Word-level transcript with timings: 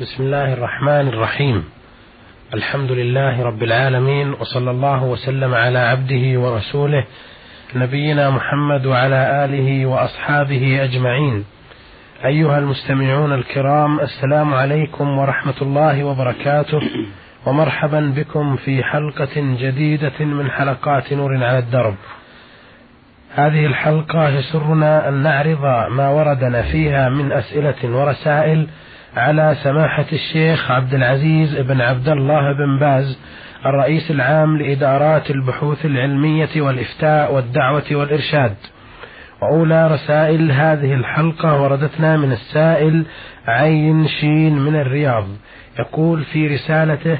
بسم 0.00 0.22
الله 0.22 0.52
الرحمن 0.52 1.08
الرحيم. 1.08 1.64
الحمد 2.54 2.92
لله 2.92 3.42
رب 3.42 3.62
العالمين 3.62 4.32
وصلى 4.32 4.70
الله 4.70 5.04
وسلم 5.04 5.54
على 5.54 5.78
عبده 5.78 6.40
ورسوله 6.40 7.04
نبينا 7.74 8.30
محمد 8.30 8.86
وعلى 8.86 9.44
آله 9.44 9.86
وأصحابه 9.86 10.84
أجمعين. 10.84 11.44
أيها 12.24 12.58
المستمعون 12.58 13.32
الكرام 13.32 14.00
السلام 14.00 14.54
عليكم 14.54 15.18
ورحمة 15.18 15.62
الله 15.62 16.04
وبركاته 16.04 16.80
ومرحبا 17.46 18.12
بكم 18.16 18.56
في 18.56 18.84
حلقة 18.84 19.34
جديدة 19.36 20.24
من 20.24 20.50
حلقات 20.50 21.12
نور 21.12 21.44
على 21.44 21.58
الدرب. 21.58 21.94
هذه 23.34 23.66
الحلقة 23.66 24.28
يسرنا 24.28 25.08
أن 25.08 25.14
نعرض 25.22 25.90
ما 25.90 26.10
وردنا 26.10 26.62
فيها 26.62 27.08
من 27.08 27.32
أسئلة 27.32 27.96
ورسائل 27.96 28.68
على 29.16 29.56
سماحة 29.62 30.06
الشيخ 30.12 30.70
عبد 30.70 30.94
العزيز 30.94 31.60
بن 31.60 31.80
عبد 31.80 32.08
الله 32.08 32.52
بن 32.52 32.78
باز 32.78 33.18
الرئيس 33.66 34.10
العام 34.10 34.56
لإدارات 34.56 35.30
البحوث 35.30 35.86
العلمية 35.86 36.48
والإفتاء 36.56 37.34
والدعوة 37.34 37.84
والإرشاد. 37.92 38.54
وأولى 39.42 39.86
رسائل 39.88 40.52
هذه 40.52 40.94
الحلقة 40.94 41.62
وردتنا 41.62 42.16
من 42.16 42.32
السائل 42.32 43.04
عين 43.46 44.08
شين 44.08 44.58
من 44.58 44.76
الرياض. 44.76 45.24
يقول 45.78 46.24
في 46.24 46.46
رسالته 46.46 47.18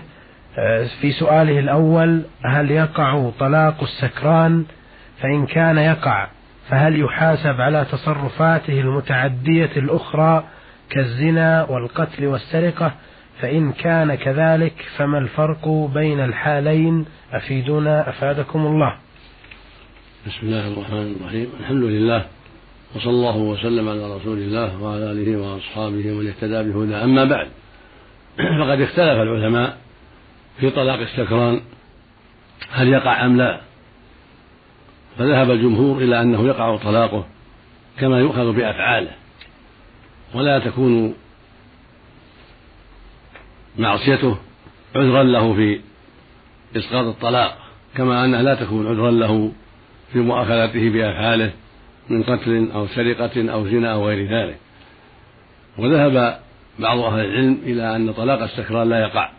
في 1.01 1.13
سؤاله 1.13 1.59
الأول 1.59 2.23
هل 2.45 2.71
يقع 2.71 3.31
طلاق 3.39 3.83
السكران؟ 3.83 4.65
فإن 5.23 5.47
كان 5.47 5.79
يقع 5.79 6.27
فهل 6.69 7.01
يحاسب 7.01 7.61
على 7.61 7.87
تصرفاته 7.93 8.81
المتعدية 8.81 9.71
الأخرى 9.77 10.45
كالزنا 10.91 11.65
والقتل 11.65 12.27
والسرقة 12.27 12.95
فإن 13.41 13.73
كان 13.73 14.15
كذلك 14.15 14.75
فما 14.97 15.19
الفرق 15.19 15.69
بين 15.95 16.21
الحالين؟ 16.21 17.05
أفيدونا 17.33 18.09
أفادكم 18.09 18.67
الله. 18.67 18.97
بسم 20.27 20.47
الله 20.47 20.69
الرحمن 20.69 21.17
الرحيم. 21.21 21.51
الحمد 21.61 21.83
لله 21.83 22.25
وصلى 22.95 23.11
الله 23.11 23.37
وسلم 23.37 23.89
على 23.89 24.17
رسول 24.17 24.39
الله 24.39 24.83
وعلى 24.83 25.13
آله 25.13 25.37
وأصحابه 25.37 26.13
ومن 26.13 26.27
اهتدى 26.27 26.71
بهدى. 26.71 26.95
أما 26.95 27.25
بعد 27.25 27.49
فقد 28.61 28.81
اختلف 28.81 29.21
العلماء 29.21 29.77
في 30.61 30.71
طلاق 30.71 31.01
السكران 31.01 31.61
هل 32.71 32.89
يقع 32.89 33.25
أم 33.27 33.37
لا؟ 33.37 33.61
فذهب 35.19 35.51
الجمهور 35.51 35.99
إلى 35.99 36.23
أنه 36.23 36.47
يقع 36.47 36.77
طلاقه 36.77 37.27
كما 37.99 38.21
يؤخذ 38.21 38.53
بأفعاله. 38.53 39.11
ولا 40.35 40.59
تكون 40.59 41.15
معصيته 43.79 44.39
عذرا 44.97 45.23
له 45.23 45.55
في 45.55 45.81
إسقاط 46.77 47.05
الطلاق 47.05 47.59
كما 47.97 48.25
أنها 48.25 48.43
لا 48.43 48.55
تكون 48.55 48.87
عذرا 48.87 49.11
له 49.11 49.53
في 50.13 50.19
مؤاخذته 50.19 50.91
بأفعاله 50.91 51.53
من 52.09 52.23
قتل 52.23 52.71
أو 52.75 52.87
سرقة 52.87 53.53
أو 53.53 53.69
زنا 53.69 53.93
أو 53.93 54.09
غير 54.09 54.29
ذلك. 54.29 54.57
وذهب 55.79 56.41
بعض 56.79 56.99
أهل 56.99 57.21
العلم 57.21 57.61
إلى 57.63 57.97
أن 57.97 58.13
طلاق 58.13 58.43
السكران 58.43 58.89
لا 58.89 59.01
يقع. 59.01 59.31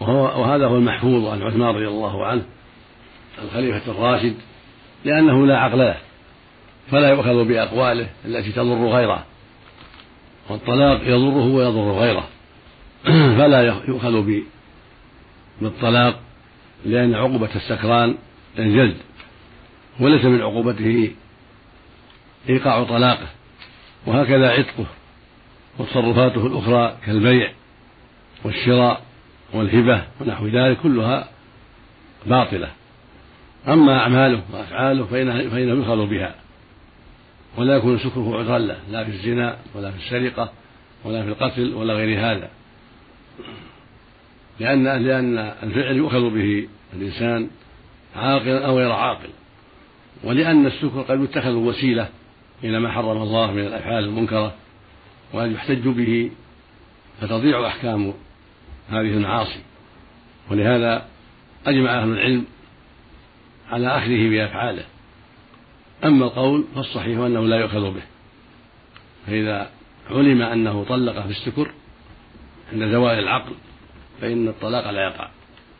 وهو 0.00 0.42
وهذا 0.42 0.66
هو 0.66 0.76
المحفوظ 0.76 1.26
عن 1.26 1.42
عثمان 1.42 1.74
رضي 1.74 1.88
الله 1.88 2.26
عنه 2.26 2.42
الخليفة 3.44 3.90
الراشد 3.90 4.34
لأنه 5.04 5.46
لا 5.46 5.58
عقل 5.58 5.78
له 5.78 5.96
فلا 6.90 7.10
يؤخذ 7.10 7.44
بأقواله 7.44 8.08
التي 8.24 8.52
تضر 8.52 8.88
غيره. 8.88 9.24
والطلاق 10.48 11.02
يضره 11.02 11.46
ويضر 11.46 11.92
غيره. 11.92 12.28
فلا 13.38 13.62
يؤخذ 13.88 14.42
بالطلاق 15.60 16.20
لأن 16.84 17.14
عقوبة 17.14 17.48
السكران 17.56 18.14
الجلد 18.58 18.96
وليس 20.00 20.24
من 20.24 20.40
عقوبته 20.40 21.10
إيقاع 22.48 22.84
طلاقه 22.84 23.26
وهكذا 24.06 24.50
عتقه 24.50 24.86
وتصرفاته 25.78 26.46
الأخرى 26.46 26.96
كالبيع 27.06 27.52
والشراء 28.44 29.02
والهبة 29.52 30.04
ونحو 30.20 30.46
ذلك 30.46 30.78
كلها 30.82 31.28
باطلة. 32.26 32.68
أما 33.68 33.98
أعماله 34.00 34.42
وأفعاله 34.52 35.04
فإنه 35.04 35.74
يؤخذ 35.74 36.06
بها. 36.06 36.34
ولا 37.56 37.76
يكون 37.76 37.98
سكره 37.98 38.38
عذرا 38.38 38.58
له 38.58 38.78
لا 38.90 39.04
في 39.04 39.10
الزنا 39.10 39.58
ولا 39.74 39.90
في 39.90 39.96
السرقة 39.96 40.52
ولا 41.04 41.22
في 41.22 41.28
القتل 41.28 41.74
ولا 41.74 41.94
غير 41.94 42.20
هذا. 42.20 42.50
لأن 44.60 44.84
لأن 44.84 45.38
الفعل 45.38 45.96
يؤخذ 45.96 46.30
به 46.30 46.68
الإنسان 46.92 47.50
عاقلا 48.16 48.66
أو 48.66 48.78
غير 48.78 48.92
عاقل. 48.92 49.28
ولأن 50.24 50.66
السكر 50.66 51.02
قد 51.02 51.20
يتخذ 51.20 51.52
وسيلة 51.52 52.08
إلى 52.64 52.80
ما 52.80 52.92
حرم 52.92 53.22
الله 53.22 53.52
من 53.52 53.66
الأفعال 53.66 54.04
المنكرة 54.04 54.54
وأن 55.32 55.52
يحتج 55.52 55.88
به 55.88 56.30
فتضيع 57.20 57.66
أحكام 57.66 58.14
هذه 58.90 59.00
المعاصي. 59.00 59.60
ولهذا 60.50 61.06
أجمع 61.66 62.02
أهل 62.02 62.08
العلم 62.08 62.44
على 63.70 63.88
أخذه 63.88 64.28
بأفعاله. 64.28 64.84
أما 66.04 66.24
القول 66.24 66.64
فالصحيح 66.74 67.18
أنه 67.18 67.40
لا 67.40 67.56
يؤخذ 67.56 67.94
به. 67.94 68.02
فإذا 69.26 69.70
علم 70.10 70.42
أنه 70.42 70.84
طلق 70.84 71.20
في 71.20 71.30
السكر 71.30 71.70
عند 72.72 72.84
زوال 72.92 73.18
العقل 73.18 73.54
فإن 74.20 74.48
الطلاق 74.48 74.90
لا 74.90 75.04
يقع. 75.04 75.28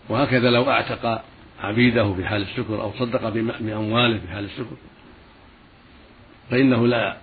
وهكذا 0.08 0.50
لو 0.50 0.70
أعتق 0.70 1.22
عبيده 1.60 2.14
في 2.14 2.24
حال 2.24 2.42
السكر 2.42 2.82
أو 2.82 2.92
صدق 2.98 3.28
بأمواله 3.60 4.18
في 4.18 4.28
حال 4.28 4.44
السكر 4.44 4.76
فإنه 6.50 6.86
لا 6.86 7.16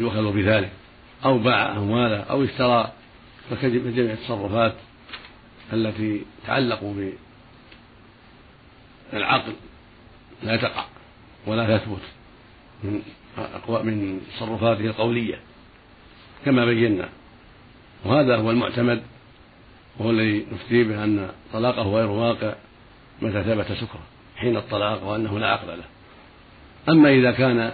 يؤخذ 0.00 0.32
بذلك. 0.32 0.72
أو 1.24 1.38
باع 1.38 1.76
أمواله 1.76 2.20
أو 2.20 2.44
اشترى 2.44 2.92
فكجميع 3.50 4.12
التصرفات 4.12 4.74
التي 5.72 6.22
تعلق 6.46 7.12
بالعقل 9.12 9.52
لا 10.42 10.56
تقع. 10.56 10.84
ولا 11.48 11.78
تثبت 11.78 12.02
من 12.82 13.02
من 13.68 14.20
تصرفاته 14.36 14.84
القولية 14.84 15.38
كما 16.44 16.64
بينا. 16.64 17.08
وهذا 18.04 18.36
هو 18.36 18.50
المعتمد 18.50 19.02
وهو 19.98 20.10
الذي 20.10 20.46
نفتي 20.52 20.84
به 20.84 21.04
أن 21.04 21.30
طلاقه 21.52 21.82
غير 21.82 22.10
واقع 22.10 22.54
متى 23.22 23.42
ثبت 23.42 23.72
سكره 23.72 24.02
حين 24.36 24.56
الطلاق 24.56 25.04
وأنه 25.04 25.38
لا 25.38 25.46
عقل 25.46 25.68
له. 25.68 25.84
أما 26.88 27.10
إذا 27.10 27.30
كان 27.32 27.72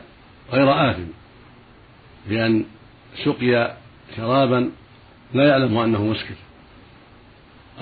غير 0.53 0.91
آثم 0.91 1.07
بأن 2.27 2.65
سقي 3.25 3.77
شرابا 4.17 4.71
لا 5.35 5.49
يعلم 5.49 5.77
أنه 5.79 6.05
مسكر 6.05 6.35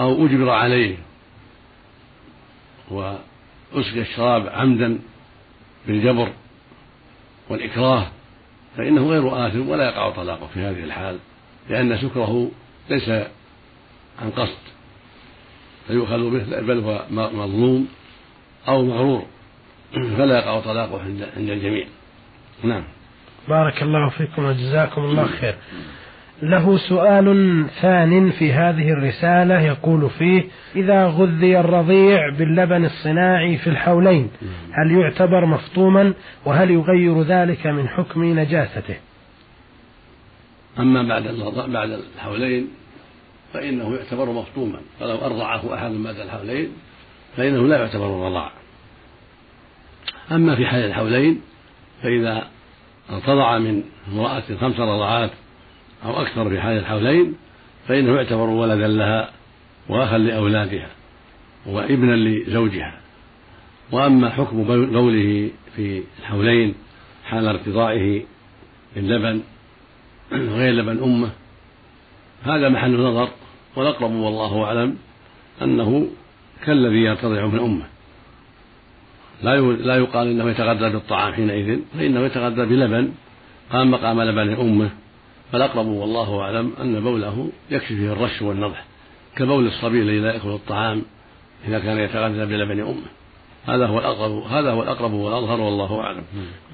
أو 0.00 0.26
أجبر 0.26 0.50
عليه 0.50 0.96
وأسقي 2.90 4.00
الشراب 4.00 4.48
عمدا 4.48 4.98
بالجبر 5.86 6.32
والإكراه 7.48 8.06
فإنه 8.76 9.08
غير 9.08 9.46
آثم 9.46 9.68
ولا 9.68 9.84
يقع 9.84 10.10
طلاقه 10.10 10.46
في 10.54 10.60
هذه 10.60 10.84
الحال 10.84 11.18
لأن 11.68 11.98
سكره 11.98 12.50
ليس 12.90 13.08
عن 14.22 14.30
قصد 14.36 14.72
فيؤخذ 15.86 16.30
به 16.30 16.60
بل 16.60 16.78
هو 16.78 17.04
مظلوم 17.10 17.88
أو 18.68 18.84
مغرور 18.84 19.26
فلا 19.92 20.38
يقع 20.38 20.60
طلاقه 20.60 21.02
عند 21.36 21.50
الجميع. 21.50 21.86
نعم. 22.64 22.84
بارك 23.48 23.82
الله 23.82 24.08
فيكم 24.08 24.44
وجزاكم 24.44 25.04
الله 25.04 25.26
خير. 25.26 25.54
له 26.42 26.78
سؤال 26.78 27.66
ثان 27.80 28.30
في 28.30 28.52
هذه 28.52 28.90
الرسالة 28.90 29.60
يقول 29.60 30.10
فيه 30.10 30.44
إذا 30.76 31.06
غذي 31.06 31.60
الرضيع 31.60 32.30
باللبن 32.38 32.84
الصناعي 32.84 33.56
في 33.56 33.70
الحولين 33.70 34.30
هل 34.72 34.90
يعتبر 34.90 35.46
مفطوما 35.46 36.14
وهل 36.44 36.70
يغير 36.70 37.22
ذلك 37.22 37.66
من 37.66 37.88
حكم 37.88 38.38
نجاسته؟ 38.38 38.96
أما 40.78 41.02
بعد 41.02 41.22
بعد 41.68 41.90
الحولين 42.16 42.68
فإنه 43.52 43.96
يعتبر 43.96 44.32
مفطوما. 44.32 44.80
فلو 45.00 45.16
أرضعه 45.16 45.74
أحد 45.74 45.90
بعد 45.90 46.16
الحولين 46.16 46.68
فإنه 47.36 47.68
لا 47.68 47.76
يعتبر 47.76 48.26
رضاع. 48.26 48.52
أما 50.32 50.56
في 50.56 50.66
حال 50.66 50.84
الحولين 50.84 51.40
فإذا 52.02 52.48
ارتضع 53.10 53.58
من 53.58 53.82
امرأة 54.12 54.42
خمس 54.60 54.80
رضعات 54.80 55.30
أو 56.04 56.22
أكثر 56.22 56.50
في 56.50 56.60
حال 56.60 56.78
الحولين 56.78 57.34
فإنه 57.88 58.16
يعتبر 58.16 58.48
ولدا 58.50 58.88
لها 58.88 59.30
وأخا 59.88 60.18
لأولادها 60.18 60.88
وابنا 61.66 62.16
لزوجها. 62.16 62.94
وأما 63.92 64.30
حكم 64.30 64.64
بوله 64.64 65.50
في 65.76 66.02
الحولين 66.20 66.74
حال 67.24 67.46
ارتضاعه 67.48 68.20
باللبن 68.94 69.40
غير 70.58 70.74
لبن 70.74 71.02
أمه 71.02 71.30
هذا 72.42 72.68
محل 72.68 73.00
نظر. 73.00 73.28
والأقرب 73.76 74.12
والله 74.12 74.64
أعلم 74.64 74.96
أنه 75.62 76.08
كالذي 76.64 76.98
يرتضع 76.98 77.46
من 77.46 77.58
أمه. 77.58 77.84
لا 79.42 79.60
لا 79.60 79.96
يقال 79.96 80.28
إنه 80.28 80.50
يتغذى 80.50 80.90
بالطعام 80.90 81.32
حينئذ 81.32 81.78
فإنه 81.98 82.20
يتغذى 82.20 82.66
بلبن 82.66 83.12
قام 83.72 83.90
مقام 83.90 84.22
لبن 84.22 84.54
أمه. 84.54 84.90
فالأقرب 85.52 85.86
والله 85.86 86.40
أعلم 86.40 86.72
أن 86.80 87.00
بوله 87.00 87.48
يكفي 87.70 87.96
فيه 87.96 88.12
الرش 88.12 88.42
والنضح 88.42 88.84
كبول 89.36 89.66
الصبي 89.66 90.02
الذي 90.02 90.18
لا 90.18 90.32
يأكل 90.32 90.48
الطعام 90.48 91.02
إذا 91.68 91.78
كان 91.78 91.98
يتغذى 91.98 92.46
بلبن 92.46 92.80
أمه. 92.80 93.06
هذا 93.66 93.86
هو 93.86 93.98
الأقرب 93.98 94.30
هذا 94.30 94.70
هو 94.70 94.82
الأقرب 94.82 95.12
والأظهر 95.12 95.60
والله 95.60 96.00
أعلم. 96.00 96.22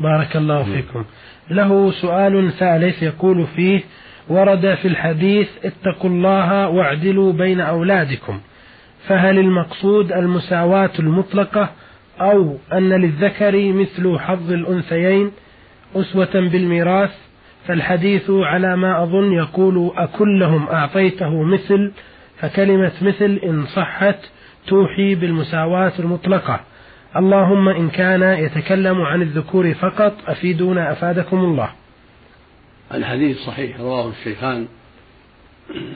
بارك 0.00 0.36
الله 0.36 0.62
فيكم. 0.64 1.04
له 1.50 1.92
سؤال 1.92 2.52
ثالث 2.52 3.02
يقول 3.02 3.46
فيه 3.56 3.80
ورد 4.28 4.74
في 4.74 4.88
الحديث 4.88 5.48
اتقوا 5.64 6.10
الله 6.10 6.68
واعدلوا 6.68 7.32
بين 7.32 7.60
أولادكم 7.60 8.40
فهل 9.06 9.38
المقصود 9.38 10.12
المساواة 10.12 10.90
المطلقة 10.98 11.70
أو 12.20 12.56
أن 12.72 12.88
للذكر 12.88 13.72
مثل 13.72 14.18
حظ 14.18 14.52
الأنثيين 14.52 15.32
أسوة 15.96 16.30
بالميراث؟ 16.34 17.27
فالحديث 17.68 18.30
على 18.30 18.76
ما 18.76 19.02
أظن 19.02 19.32
يقول 19.32 19.92
أكلهم 19.96 20.68
أعطيته 20.68 21.42
مثل 21.42 21.92
فكلمة 22.38 22.92
مثل 23.02 23.40
إن 23.44 23.66
صحت 23.66 24.18
توحي 24.66 25.14
بالمساواة 25.14 25.92
المطلقة. 25.98 26.60
اللهم 27.16 27.68
إن 27.68 27.88
كان 27.90 28.22
يتكلم 28.22 29.02
عن 29.02 29.22
الذكور 29.22 29.74
فقط 29.74 30.14
أفيدونا 30.26 30.92
أفادكم 30.92 31.38
الله. 31.38 31.70
الحديث 32.94 33.38
صحيح 33.38 33.80
رواه 33.80 34.08
الشيخان 34.08 34.66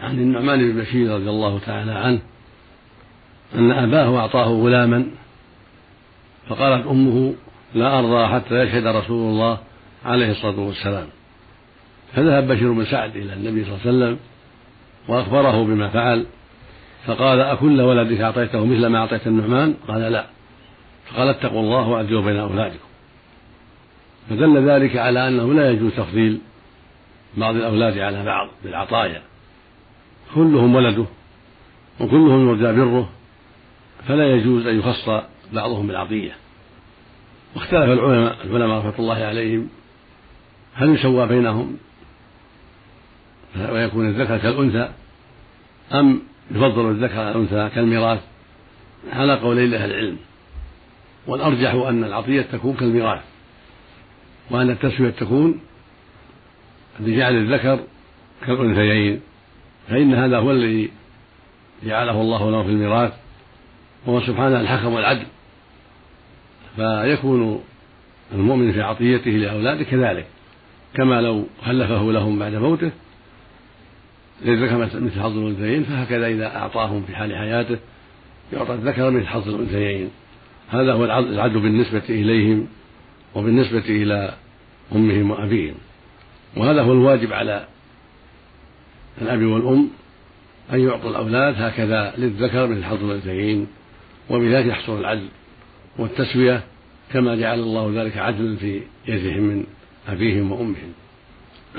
عن 0.02 0.18
النعمان 0.18 0.72
بن 0.72 0.80
بشير 0.80 1.14
رضي 1.14 1.30
الله 1.30 1.58
تعالى 1.58 1.92
عنه 1.92 2.20
أن 3.54 3.70
أباه 3.70 4.18
أعطاه 4.18 4.48
غلاما 4.48 5.06
فقالت 6.48 6.86
أمه 6.86 7.34
لا 7.74 7.98
أرضى 7.98 8.34
حتى 8.34 8.54
يشهد 8.54 8.86
رسول 8.86 9.30
الله 9.32 9.58
عليه 10.04 10.30
الصلاة 10.30 10.60
والسلام. 10.60 11.06
فذهب 12.14 12.48
بشير 12.48 12.72
بن 12.72 12.84
سعد 12.84 13.16
إلى 13.16 13.32
النبي 13.32 13.64
صلى 13.64 13.74
الله 13.74 13.80
عليه 13.86 13.90
وسلم 13.90 14.18
وأخبره 15.08 15.64
بما 15.64 15.88
فعل 15.88 16.26
فقال 17.06 17.40
أكل 17.40 17.80
ولدك 17.80 18.20
أعطيته 18.20 18.66
مثل 18.66 18.86
ما 18.86 18.98
أعطيت 18.98 19.26
النعمان 19.26 19.74
قال 19.88 20.00
لا. 20.00 20.26
فقال 21.06 21.28
اتقوا 21.28 21.60
الله 21.60 21.88
وأعدلوا 21.88 22.22
بين 22.22 22.36
أولادكم. 22.36 22.88
فدل 24.30 24.70
ذلك 24.70 24.96
على 24.96 25.28
أنه 25.28 25.54
لا 25.54 25.70
يجوز 25.70 25.92
تفضيل 25.92 26.38
بعض 27.36 27.56
الأولاد 27.56 27.98
على 27.98 28.24
بعض 28.24 28.48
بالعطايا. 28.64 29.22
كلهم 30.34 30.74
ولده 30.74 31.04
وكلهم 32.00 32.48
يرجى 32.48 32.80
بره 32.80 33.08
فلا 34.08 34.34
يجوز 34.34 34.66
أن 34.66 34.78
يخص 34.78 35.10
بعضهم 35.52 35.86
بالعطية. 35.86 36.32
واختلف 37.56 37.90
العلماء 37.90 38.36
العلماء 38.44 38.78
رحمة 38.78 38.94
الله 38.98 39.24
عليهم 39.24 39.68
هل 40.74 40.94
يسوى 40.94 41.26
بينهم؟ 41.26 41.76
ويكون 43.56 44.08
الذكر 44.08 44.38
كالأنثى 44.38 44.88
أم 45.92 46.22
يفضل 46.50 46.90
الذكر 46.90 47.20
على 47.20 47.30
الأنثى 47.30 47.74
كالميراث؟ 47.74 48.20
على 49.12 49.34
قولي 49.34 49.76
أهل 49.76 49.90
العلم. 49.90 50.16
والأرجح 51.26 51.74
أن 51.74 52.04
العطية 52.04 52.42
تكون 52.42 52.74
كالميراث 52.74 53.20
وأن 54.50 54.70
التسوية 54.70 55.10
تكون 55.10 55.60
بجعل 57.00 57.34
الذكر 57.34 57.80
كالأنثيين 58.46 59.20
فإن 59.88 60.14
هذا 60.14 60.38
هو 60.38 60.50
الذي 60.50 60.90
جعله 61.84 62.20
الله 62.20 62.50
له 62.50 62.62
في 62.62 62.68
الميراث 62.68 63.12
وهو 64.06 64.20
سبحانه 64.20 64.60
الحكم 64.60 64.92
والعدل. 64.92 65.26
فيكون 66.76 67.62
المؤمن 68.32 68.72
في 68.72 68.82
عطيته 68.82 69.30
لأولاده 69.30 69.84
كذلك 69.84 70.26
كما 70.94 71.20
لو 71.20 71.46
خلفه 71.64 72.12
لهم 72.12 72.38
بعد 72.38 72.54
موته 72.54 72.90
للذكر 74.44 74.78
مثل 74.78 75.20
حظ 75.20 75.38
الأنثيين 75.38 75.82
فهكذا 75.84 76.26
إذا 76.26 76.56
أعطاهم 76.56 77.02
في 77.02 77.16
حال 77.16 77.36
حياته 77.36 77.78
يعطى 78.52 78.74
الذكر 78.74 79.10
مثل 79.10 79.26
حظ 79.26 79.48
الأنثيين. 79.48 80.10
هذا 80.70 80.92
هو 80.92 81.04
العدل 81.04 81.60
بالنسبة 81.60 82.02
إليهم 82.08 82.66
وبالنسبة 83.34 83.84
إلى 83.88 84.34
أمهم 84.94 85.30
وأبيهم. 85.30 85.74
وهذا 86.56 86.82
هو 86.82 86.92
الواجب 86.92 87.32
على 87.32 87.66
الأب 89.22 89.42
والأم 89.42 89.88
أن 90.72 90.80
يعطوا 90.80 91.10
الأولاد 91.10 91.54
هكذا 91.62 92.14
للذكر 92.18 92.66
مثل 92.66 92.84
حظ 92.84 93.04
الأنثيين 93.04 93.66
وبذلك 94.30 94.66
يحصل 94.66 95.00
العدل 95.00 95.28
والتسوية 95.98 96.62
كما 97.12 97.36
جعل 97.36 97.60
الله 97.60 98.02
ذلك 98.02 98.16
عدلا 98.16 98.56
في 98.56 98.82
يدهم 99.08 99.42
من 99.42 99.64
أبيهم 100.08 100.52
وأمهم. 100.52 100.92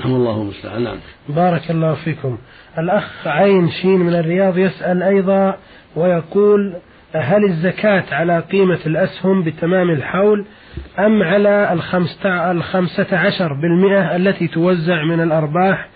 والله 0.04 0.42
المستعان. 0.42 0.84
نعم. 0.84 0.96
بارك 1.28 1.70
الله 1.70 1.94
فيكم. 1.94 2.38
الأخ 2.78 3.26
عين 3.26 3.70
شين 3.70 4.00
من 4.00 4.14
الرياض 4.14 4.58
يسأل 4.58 5.02
أيضا 5.02 5.56
ويقول 5.96 6.74
هل 7.14 7.44
الزكاة 7.44 8.04
على 8.12 8.40
قيمة 8.40 8.78
الأسهم 8.86 9.42
بتمام 9.42 9.90
الحول 9.90 10.44
أم 10.98 11.22
على 11.22 11.72
الخمسة 12.50 13.18
عشر 13.18 13.52
بالمئة 13.52 14.16
التي 14.16 14.48
توزع 14.48 15.02
من 15.02 15.20
الأرباح 15.20 15.88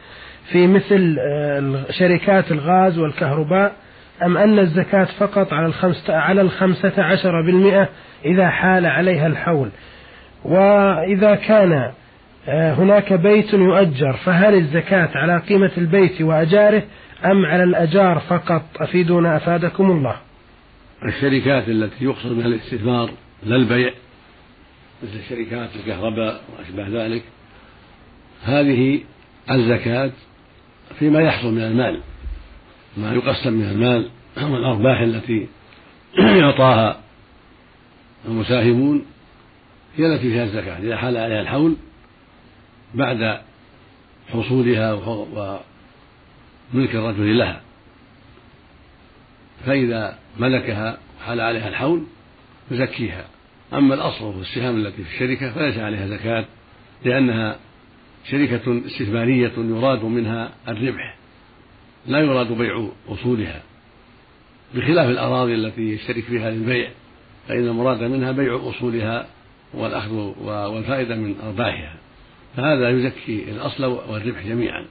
في 0.52 0.66
مثل 0.66 1.16
آه، 1.20 1.84
شركات 1.90 2.52
الغاز 2.52 2.98
والكهرباء؟ 2.98 3.72
أم 4.22 4.36
أن 4.36 4.58
الزكاة 4.58 5.08
فقط 5.18 5.52
على 5.52 5.66
الخمسة, 5.66 6.14
على 6.14 6.40
الخمسة 6.40 6.92
عشر 7.02 7.42
بالمئة 7.46 7.88
إذا 8.24 8.48
حال 8.48 8.86
عليها 8.86 9.26
الحول؟ 9.26 9.68
وإذا 10.44 11.34
كان 11.34 11.92
هناك 12.48 13.12
بيت 13.12 13.52
يؤجر 13.52 14.12
فهل 14.12 14.54
الزكاة 14.54 15.10
على 15.14 15.38
قيمة 15.38 15.70
البيت 15.78 16.22
وأجاره 16.22 16.82
أم 17.24 17.46
على 17.46 17.64
الأجار 17.64 18.18
فقط؟ 18.18 18.62
أفيدونا 18.76 19.36
أفادكم 19.36 19.90
الله. 19.90 20.16
الشركات 21.04 21.68
التي 21.68 22.04
يقصد 22.04 22.32
منها 22.32 22.46
الاستثمار 22.46 23.10
لا 23.46 23.56
البيع 23.56 23.92
مثل 25.02 25.28
شركات 25.28 25.68
الكهرباء 25.76 26.40
وأشبه 26.58 27.04
ذلك. 27.04 27.22
هذه 28.44 29.00
الزكاة 29.50 30.10
فيما 30.98 31.20
يحصل 31.20 31.54
من 31.54 31.62
المال 31.62 32.00
ما 32.96 33.12
يقسم 33.12 33.52
من 33.52 33.70
المال 33.70 34.08
والأرباح 34.42 35.00
التي 35.00 35.46
يعطاها 36.40 37.00
المساهمون 38.28 39.04
هي 39.96 40.06
التي 40.06 40.30
فيها 40.30 40.44
الزكاة. 40.44 40.78
إذا 40.78 40.96
حال 40.96 41.16
عليها 41.16 41.40
الحول 41.40 41.76
بعد 42.94 43.40
حصولها 44.32 44.92
وملك 46.74 46.94
الرجل 46.94 47.38
لها. 47.38 47.60
فإذا 49.66 50.18
ملكها 50.38 50.98
وحال 51.20 51.40
عليها 51.40 51.68
الحول 51.68 52.04
يزكيها. 52.70 53.24
أما 53.72 53.94
الأصل 53.94 54.34
في 54.34 54.40
السهام 54.40 54.76
التي 54.76 55.04
في 55.04 55.14
الشركة 55.14 55.52
فليس 55.52 55.78
عليها 55.78 56.06
زكاة 56.06 56.44
لأنها 57.04 57.56
شركة 58.30 58.86
استثمارية 58.86 59.52
يراد 59.56 60.04
منها 60.04 60.50
الربح 60.68 61.16
لا 62.06 62.18
يراد 62.18 62.52
بيع 62.52 62.88
أصولها. 63.08 63.62
بخلاف 64.74 65.10
الأراضي 65.10 65.54
التي 65.54 65.82
يشترك 65.82 66.24
فيها 66.24 66.50
للبيع 66.50 66.88
فإن 67.48 67.68
المراد 67.68 68.02
منها 68.02 68.32
بيع 68.32 68.60
أصولها 68.68 69.26
والأخذ 69.74 70.12
والفائدة 70.46 71.16
من 71.16 71.40
أرباحها. 71.42 71.94
فهذا 72.56 72.90
يزكي 72.90 73.50
الأصل 73.50 73.84
والربح 73.84 74.46
جميعا 74.46 74.86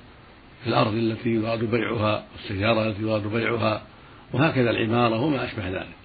في 0.64 0.70
الأرض 0.70 0.94
التي 0.94 1.30
يراد 1.30 1.64
بيعها 1.64 2.26
والسيارة 2.34 2.88
التي 2.88 3.02
يراد 3.02 3.28
بيعها 3.28 3.82
وهكذا 4.34 4.70
العمارة 4.70 5.22
وما 5.22 5.46
أشبه 5.46 5.70
ذلك. 5.70 5.96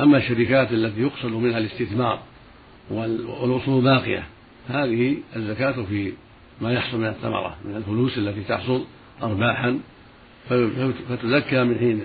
أما 0.00 0.18
الشركات 0.18 0.72
التي 0.72 1.00
يقصد 1.00 1.32
منها 1.32 1.58
الاستثمار 1.58 2.22
والأصول 2.90 3.84
باقية 3.84 4.24
هذه 4.68 5.16
الزكاة 5.36 5.82
في 5.82 6.12
ما 6.60 6.72
يحصل 6.72 6.98
من 6.98 7.06
الثمرة 7.06 7.56
من 7.64 7.76
الفلوس 7.76 8.18
التي 8.18 8.40
تحصل 8.44 8.84
أرباحا 9.22 9.78
فتزكى 11.08 11.64
من 11.64 11.78
حين 11.78 12.02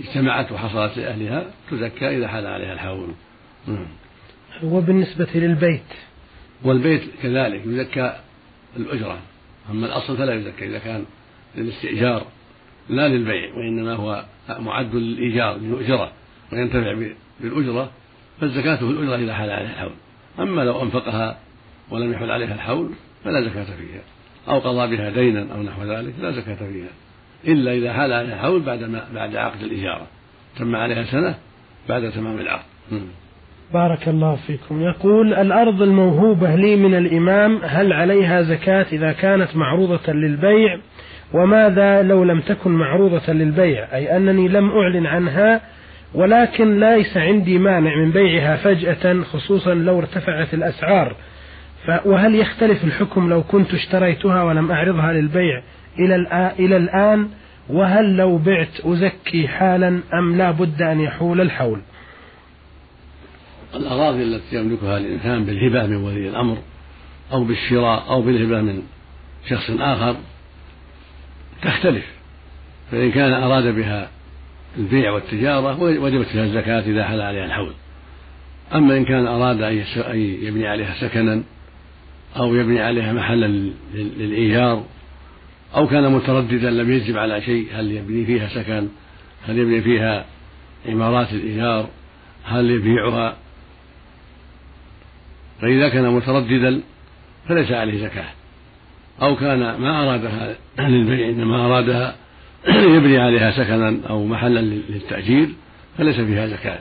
اجتمعت 0.00 0.52
وحصلت 0.52 0.98
لأهلها 0.98 1.50
تزكى 1.70 2.16
إذا 2.16 2.28
حال 2.28 2.46
عليها 2.46 2.72
الحول. 2.72 3.08
وبالنسبة 4.62 5.28
للبيت 5.34 5.82
والبيت 6.62 7.02
كذلك 7.22 7.62
يزكى 7.66 8.16
الأجرة 8.76 9.18
أما 9.70 9.86
الأصل 9.86 10.16
فلا 10.16 10.34
يزكى 10.34 10.66
إذا 10.66 10.78
كان 10.78 11.04
للاستئجار 11.56 12.26
لا 12.88 13.08
للبيع 13.08 13.54
وإنما 13.54 13.94
هو 13.94 14.24
معد 14.48 14.94
للإيجار 14.94 15.56
للأجرة 15.56 16.12
وينتفع 16.52 17.10
بالأجرة 17.40 17.90
فالزكاة 18.40 18.76
في 18.76 18.82
الأجرة 18.82 19.16
إذا 19.16 19.34
حال 19.34 19.50
عليها 19.50 19.70
الحول. 19.70 19.92
أما 20.38 20.62
لو 20.62 20.82
أنفقها 20.82 21.38
ولم 21.90 22.12
يحل 22.12 22.30
عليها 22.30 22.54
الحول 22.54 22.90
فلا 23.24 23.40
زكاة 23.40 23.64
فيها 23.64 24.00
أو 24.48 24.58
قضى 24.58 24.96
بها 24.96 25.10
دينا 25.10 25.54
أو 25.54 25.62
نحو 25.62 25.84
ذلك 25.84 26.14
لا 26.20 26.30
زكاة 26.30 26.54
فيها 26.54 26.88
إلا 27.46 27.72
إذا 27.72 27.92
حال 27.92 28.12
عليها 28.12 28.34
الحول 28.34 28.60
بعد 28.60 28.82
ما 28.82 29.08
بعد 29.14 29.36
عقد 29.36 29.62
الإجارة 29.62 30.06
تم 30.58 30.76
عليها 30.76 31.04
سنة 31.04 31.38
بعد 31.88 32.12
تمام 32.12 32.38
العقد. 32.38 32.64
بارك 33.74 34.08
الله 34.08 34.36
فيكم. 34.46 34.82
يقول 34.82 35.34
الأرض 35.34 35.82
الموهوبة 35.82 36.54
لي 36.54 36.76
من 36.76 36.94
الإمام 36.94 37.60
هل 37.64 37.92
عليها 37.92 38.42
زكاة 38.42 38.86
إذا 38.92 39.12
كانت 39.12 39.56
معروضة 39.56 40.12
للبيع؟ 40.12 40.78
وماذا 41.34 42.02
لو 42.02 42.24
لم 42.24 42.40
تكن 42.40 42.70
معروضة 42.70 43.32
للبيع؟ 43.32 43.94
أي 43.94 44.16
أنني 44.16 44.48
لم 44.48 44.70
أعلن 44.70 45.06
عنها 45.06 45.60
ولكن 46.14 46.80
ليس 46.80 47.16
عندي 47.16 47.58
مانع 47.58 47.96
من 47.96 48.10
بيعها 48.10 48.56
فجأة 48.56 49.22
خصوصا 49.22 49.74
لو 49.74 49.98
ارتفعت 49.98 50.54
الأسعار. 50.54 51.14
وهل 52.04 52.34
يختلف 52.34 52.84
الحكم 52.84 53.28
لو 53.28 53.42
كنت 53.42 53.74
اشتريتها 53.74 54.42
ولم 54.42 54.70
أعرضها 54.70 55.12
للبيع 55.12 55.62
إلى 56.58 56.76
الآن؟ 56.76 57.28
وهل 57.68 58.16
لو 58.16 58.38
بعت 58.38 58.80
أزكي 58.84 59.48
حالا 59.48 60.00
أم 60.14 60.36
لا 60.36 60.50
بد 60.50 60.82
أن 60.82 61.00
يحول 61.00 61.40
الحول؟ 61.40 61.80
الأراضي 63.74 64.22
التي 64.22 64.56
يملكها 64.56 64.98
الإنسان 64.98 65.44
بالهبة 65.44 65.86
من 65.86 65.96
ولي 65.96 66.28
الأمر 66.28 66.58
أو 67.32 67.44
بالشراء 67.44 68.10
أو 68.10 68.22
بالهبة 68.22 68.60
من 68.60 68.82
شخص 69.48 69.70
آخر 69.70 70.16
تختلف 71.62 72.04
فإن 72.90 73.10
كان 73.10 73.32
أراد 73.32 73.74
بها 73.74 74.10
البيع 74.78 75.12
والتجارة 75.12 75.82
وجبت 75.82 76.26
فيها 76.26 76.44
الزكاة 76.44 76.80
إذا 76.80 77.04
حل 77.04 77.20
عليها 77.20 77.44
الحول. 77.44 77.72
أما 78.74 78.96
إن 78.96 79.04
كان 79.04 79.26
أراد 79.26 79.62
أن 79.62 80.18
يبني 80.42 80.66
عليها 80.66 80.94
سكنا 81.00 81.42
أو 82.36 82.54
يبني 82.54 82.80
عليها 82.80 83.12
محلا 83.12 83.70
للإيجار 83.94 84.84
أو 85.76 85.88
كان 85.88 86.12
مترددا 86.12 86.70
لم 86.70 86.92
يجب 86.92 87.18
على 87.18 87.42
شيء 87.42 87.66
هل 87.72 87.92
يبني 87.92 88.26
فيها 88.26 88.48
سكن؟ 88.48 88.88
هل 89.46 89.58
يبني 89.58 89.82
فيها 89.82 90.24
عمارات 90.88 91.32
الإيجار 91.32 91.88
هل 92.44 92.70
يبيعها؟ 92.70 93.36
فإذا 95.60 95.88
كان 95.88 96.10
مترددا 96.10 96.80
فليس 97.48 97.72
عليه 97.72 98.02
زكاة. 98.04 98.28
أو 99.22 99.36
كان 99.36 99.58
ما 99.58 100.02
أرادها 100.02 100.56
للبيع 100.78 101.28
إنما 101.28 101.66
أرادها 101.66 102.16
يبني 102.96 103.18
عليها 103.18 103.50
سكنا 103.50 103.98
أو 104.08 104.26
محلا 104.26 104.60
للتأجير 104.60 105.48
فليس 105.98 106.16
فيها 106.20 106.46
زكاة. 106.46 106.78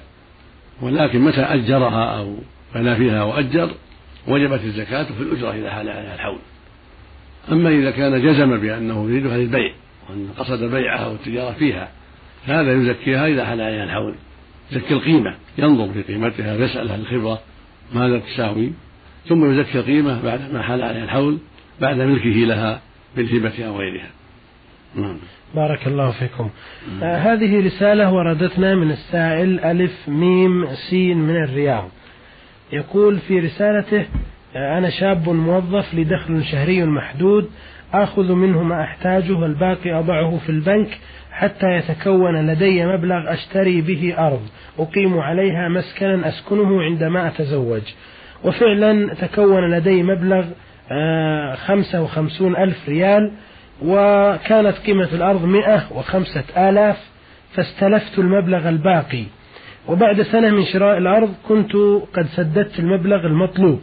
ولكن 0.81 1.21
متى 1.21 1.41
أجرها 1.41 2.19
أو 2.19 2.35
بنى 2.75 2.95
فيها 2.95 3.23
وأجر 3.23 3.69
وجبت 4.27 4.63
الزكاة 4.63 5.03
في 5.03 5.21
الأجرة 5.21 5.51
إذا 5.51 5.71
حال 5.71 5.89
عليها 5.89 6.15
الحول. 6.15 6.39
أما 7.51 7.69
إذا 7.69 7.91
كان 7.91 8.21
جزم 8.21 8.57
بأنه 8.57 9.09
يريدها 9.09 9.37
للبيع 9.37 9.71
وأن 10.09 10.29
قصد 10.37 10.63
بيعها 10.63 11.07
والتجارة 11.07 11.51
فيها 11.51 11.91
هذا 12.45 12.73
يزكيها 12.73 13.27
إذا 13.27 13.45
حال 13.45 13.61
عليها 13.61 13.83
الحول. 13.83 14.15
يزكي 14.71 14.93
القيمة 14.93 15.35
ينظر 15.57 15.93
في 15.93 16.01
قيمتها 16.01 16.55
يسأل 16.55 16.89
أهل 16.89 16.99
الخبرة 16.99 17.39
ماذا 17.93 18.19
تساوي 18.19 18.71
ثم 19.27 19.51
يزكي 19.51 19.79
القيمة 19.79 20.23
بعد 20.23 20.53
ما 20.53 20.61
حال 20.61 20.81
عليها 20.81 21.03
الحول 21.03 21.37
بعد 21.81 21.97
ملكه 21.97 22.29
لها 22.29 22.81
بالهبة 23.15 23.65
أو 23.67 23.77
غيرها. 23.77 24.09
نعم. 24.95 25.17
بارك 25.55 25.87
الله 25.87 26.11
فيكم. 26.11 26.49
آه 27.03 27.17
هذه 27.17 27.65
رسالة 27.65 28.13
وردتنا 28.13 28.75
من 28.75 28.91
السائل 28.91 29.59
ألف 29.59 30.09
ميم 30.09 30.67
سين 30.89 31.17
من 31.17 31.43
الرياض. 31.43 31.89
يقول 32.71 33.19
في 33.19 33.39
رسالته 33.39 34.05
آه 34.55 34.77
أنا 34.77 34.89
شاب 34.89 35.29
موظف 35.29 35.93
لدخل 35.93 36.43
شهري 36.43 36.85
محدود 36.85 37.49
آخذ 37.93 38.31
منه 38.33 38.63
ما 38.63 38.83
أحتاجه 38.83 39.33
والباقي 39.33 39.99
أضعه 39.99 40.37
في 40.37 40.49
البنك 40.49 40.99
حتى 41.37 41.67
يتكون 41.67 42.47
لدي 42.47 42.85
مبلغ 42.85 43.33
أشتري 43.33 43.81
به 43.81 44.15
أرض. 44.17 44.41
أقيم 44.79 45.19
عليها 45.19 45.69
مسكنا 45.69 46.27
أسكنه 46.27 46.83
عندما 46.83 47.27
أتزوج. 47.27 47.81
وفعلا 48.43 49.13
تكون 49.13 49.69
لدي 49.69 50.03
مبلغ 50.03 50.45
آه، 50.91 51.55
خمسة 51.55 52.01
وخمسون 52.01 52.55
ألف 52.55 52.89
ريال 52.89 53.31
وكانت 53.81 54.77
قيمة 54.77 55.09
الأرض 55.13 55.45
مئة 55.45 55.83
وخمسة 55.95 56.69
آلاف 56.69 56.97
فاستلفت 57.53 58.19
المبلغ 58.19 58.69
الباقي. 58.69 59.23
وبعد 59.87 60.21
سنة 60.21 60.49
من 60.49 60.65
شراء 60.65 60.97
الأرض 60.97 61.33
كنت 61.47 61.75
قد 62.13 62.25
سددت 62.35 62.79
المبلغ 62.79 63.25
المطلوب. 63.25 63.81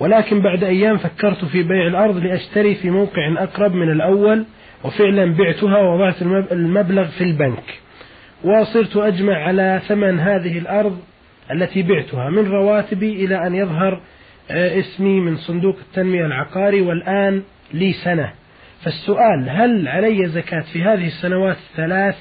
ولكن 0.00 0.40
بعد 0.40 0.64
أيام 0.64 0.96
فكرت 0.96 1.44
في 1.44 1.62
بيع 1.62 1.86
الأرض 1.86 2.16
لأشتري 2.16 2.74
في 2.74 2.90
موقع 2.90 3.42
أقرب 3.42 3.74
من 3.74 3.92
الأول 3.92 4.44
وفعلا 4.84 5.34
بعتها 5.34 5.78
ووضعت 5.78 6.22
المبلغ 6.52 7.04
في 7.04 7.24
البنك. 7.24 7.64
وصرت 8.44 8.96
أجمع 8.96 9.34
على 9.34 9.80
ثمن 9.88 10.20
هذه 10.20 10.58
الأرض 10.58 10.98
التي 11.52 11.82
بعتها 11.82 12.30
من 12.30 12.50
رواتبي 12.50 13.24
إلى 13.24 13.46
أن 13.46 13.54
يظهر 13.54 14.00
آه، 14.50 14.78
اسمي 14.78 15.20
من 15.20 15.36
صندوق 15.36 15.76
التنمية 15.88 16.26
العقاري 16.26 16.80
والآن 16.80 17.42
لي 17.72 17.92
سنة. 17.92 18.32
فالسؤال 18.84 19.48
هل 19.48 19.88
علي 19.88 20.28
زكاة 20.28 20.64
في 20.72 20.82
هذه 20.82 21.06
السنوات 21.06 21.56
الثلاث؟ 21.70 22.16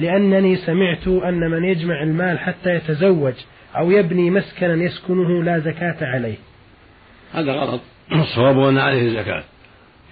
لأنني 0.00 0.56
سمعت 0.56 1.08
أن 1.08 1.50
من 1.50 1.64
يجمع 1.64 2.02
المال 2.02 2.38
حتى 2.38 2.70
يتزوج 2.70 3.34
أو 3.76 3.90
يبني 3.90 4.30
مسكنا 4.30 4.84
يسكنه 4.84 5.42
لا 5.42 5.58
زكاة 5.58 5.96
عليه. 6.00 6.36
هذا 7.32 7.52
غلط. 7.52 7.80
الصواب 8.12 8.58
أن 8.58 8.78
عليه 8.78 9.02
الزكاة 9.02 9.44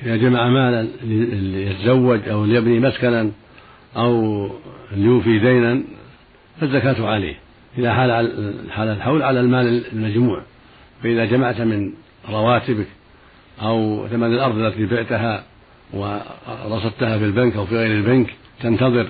إذا 0.02 0.16
جمع 0.16 0.48
مالا 0.48 0.88
ليتزوج 1.02 2.28
أو 2.28 2.44
ليبني 2.44 2.80
مسكنا 2.80 3.30
أو 3.96 4.48
ليوفي 4.92 5.38
دينا 5.38 5.82
فالزكاة 6.60 7.06
عليه. 7.06 7.34
إذا 7.78 7.94
حال 7.94 8.10
حال 8.70 8.88
الحول 8.88 9.22
على 9.22 9.40
المال 9.40 9.92
المجموع. 9.92 10.42
فإذا 11.02 11.24
جمعت 11.24 11.60
من 11.60 11.92
رواتبك 12.30 12.86
أو 13.62 14.08
ثمن 14.08 14.34
الأرض 14.34 14.58
التي 14.58 14.86
بعتها 14.86 15.44
ورصدتها 15.92 17.18
في 17.18 17.24
البنك 17.24 17.56
أو 17.56 17.66
في 17.66 17.76
غير 17.76 17.92
البنك 17.96 18.34
تنتظر 18.62 19.08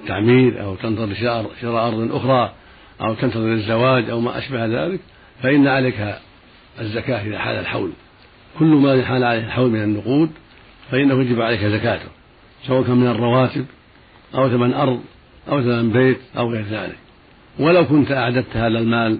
التعمير 0.00 0.62
أو 0.64 0.74
تنتظر 0.74 1.14
شراء 1.60 1.88
أرض 1.88 2.14
أخرى 2.14 2.52
أو 3.00 3.14
تنتظر 3.14 3.52
الزواج 3.52 4.10
أو 4.10 4.20
ما 4.20 4.38
أشبه 4.38 4.66
ذلك 4.66 5.00
فإن 5.42 5.66
عليك 5.66 6.14
الزكاة 6.80 7.26
إذا 7.26 7.38
حال 7.38 7.56
الحول. 7.56 7.90
كل 8.58 8.66
ما 8.66 9.04
حال 9.04 9.24
عليه 9.24 9.46
الحول 9.46 9.70
من 9.70 9.82
النقود 9.82 10.30
فإنه 10.90 11.20
يجب 11.20 11.40
عليك 11.40 11.60
زكاته 11.60 12.08
سواء 12.66 12.82
كان 12.82 12.96
من 12.96 13.06
الرواتب 13.06 13.66
أو 14.34 14.48
ثمن 14.48 14.74
أرض 14.74 15.00
أو 15.48 15.62
ثمن 15.62 15.92
بيت 15.92 16.20
أو 16.36 16.50
غير 16.50 16.64
ذلك. 16.64 16.98
ولو 17.58 17.86
كنت 17.86 18.12
أعددت 18.12 18.56
هذا 18.56 18.78
المال 18.78 19.18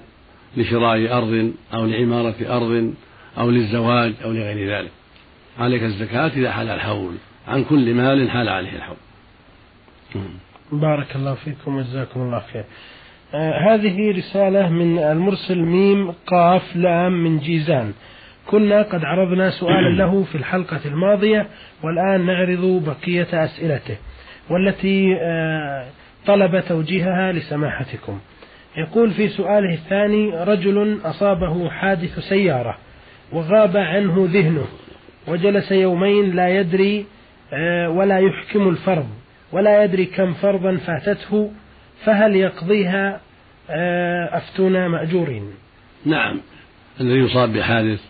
لشراء 0.56 1.18
أرض 1.18 1.52
أو 1.74 1.86
لعمارة 1.86 2.34
أرض 2.56 2.94
أو 3.38 3.50
للزواج 3.50 4.12
أو 4.24 4.32
لغير 4.32 4.78
ذلك. 4.78 4.90
عليك 5.58 5.82
الزكاة 5.82 6.26
إذا 6.26 6.52
حال 6.52 6.68
الحول 6.68 7.14
عن 7.48 7.64
كل 7.64 7.94
مال 7.94 8.30
حال 8.30 8.48
عليه 8.48 8.76
الحول. 8.76 8.96
بارك 10.72 11.16
الله 11.16 11.34
فيكم 11.34 11.76
وجزاكم 11.76 12.20
الله 12.20 12.42
خير. 12.52 12.64
آه 13.34 13.74
هذه 13.74 14.18
رسالة 14.18 14.68
من 14.68 14.98
المرسل 14.98 15.58
ميم 15.58 16.10
قاف 16.26 16.76
لام 16.76 17.12
من 17.24 17.38
جيزان. 17.38 17.92
كنا 18.46 18.82
قد 18.82 19.04
عرضنا 19.04 19.50
سؤالا 19.50 19.96
له 20.02 20.24
في 20.24 20.34
الحلقة 20.34 20.80
الماضية 20.84 21.46
والآن 21.82 22.26
نعرض 22.26 22.84
بقية 22.86 23.44
أسئلته 23.44 23.96
والتي 24.50 25.16
آه 25.20 25.86
طلب 26.26 26.60
توجيهها 26.68 27.32
لسماحتكم. 27.32 28.20
يقول 28.76 29.10
في 29.10 29.28
سؤاله 29.28 29.74
الثاني 29.74 30.30
رجل 30.30 30.98
أصابه 31.04 31.70
حادث 31.70 32.18
سيارة 32.18 32.78
وغاب 33.32 33.76
عنه 33.76 34.28
ذهنه 34.32 34.66
وجلس 35.28 35.72
يومين 35.72 36.36
لا 36.36 36.48
يدري 36.48 37.06
آه، 37.52 37.90
ولا 37.90 38.18
يحكم 38.18 38.68
الفرض 38.68 39.08
ولا 39.52 39.84
يدري 39.84 40.04
كم 40.04 40.32
فرضا 40.32 40.76
فاتته 40.76 41.52
فهل 42.04 42.36
يقضيها 42.36 43.20
آه، 43.70 44.36
أفتونا 44.36 44.88
مأجورين؟ 44.88 45.50
نعم. 46.06 46.40
الذي 47.00 47.18
يصاب 47.18 47.52
بحادث 47.52 48.00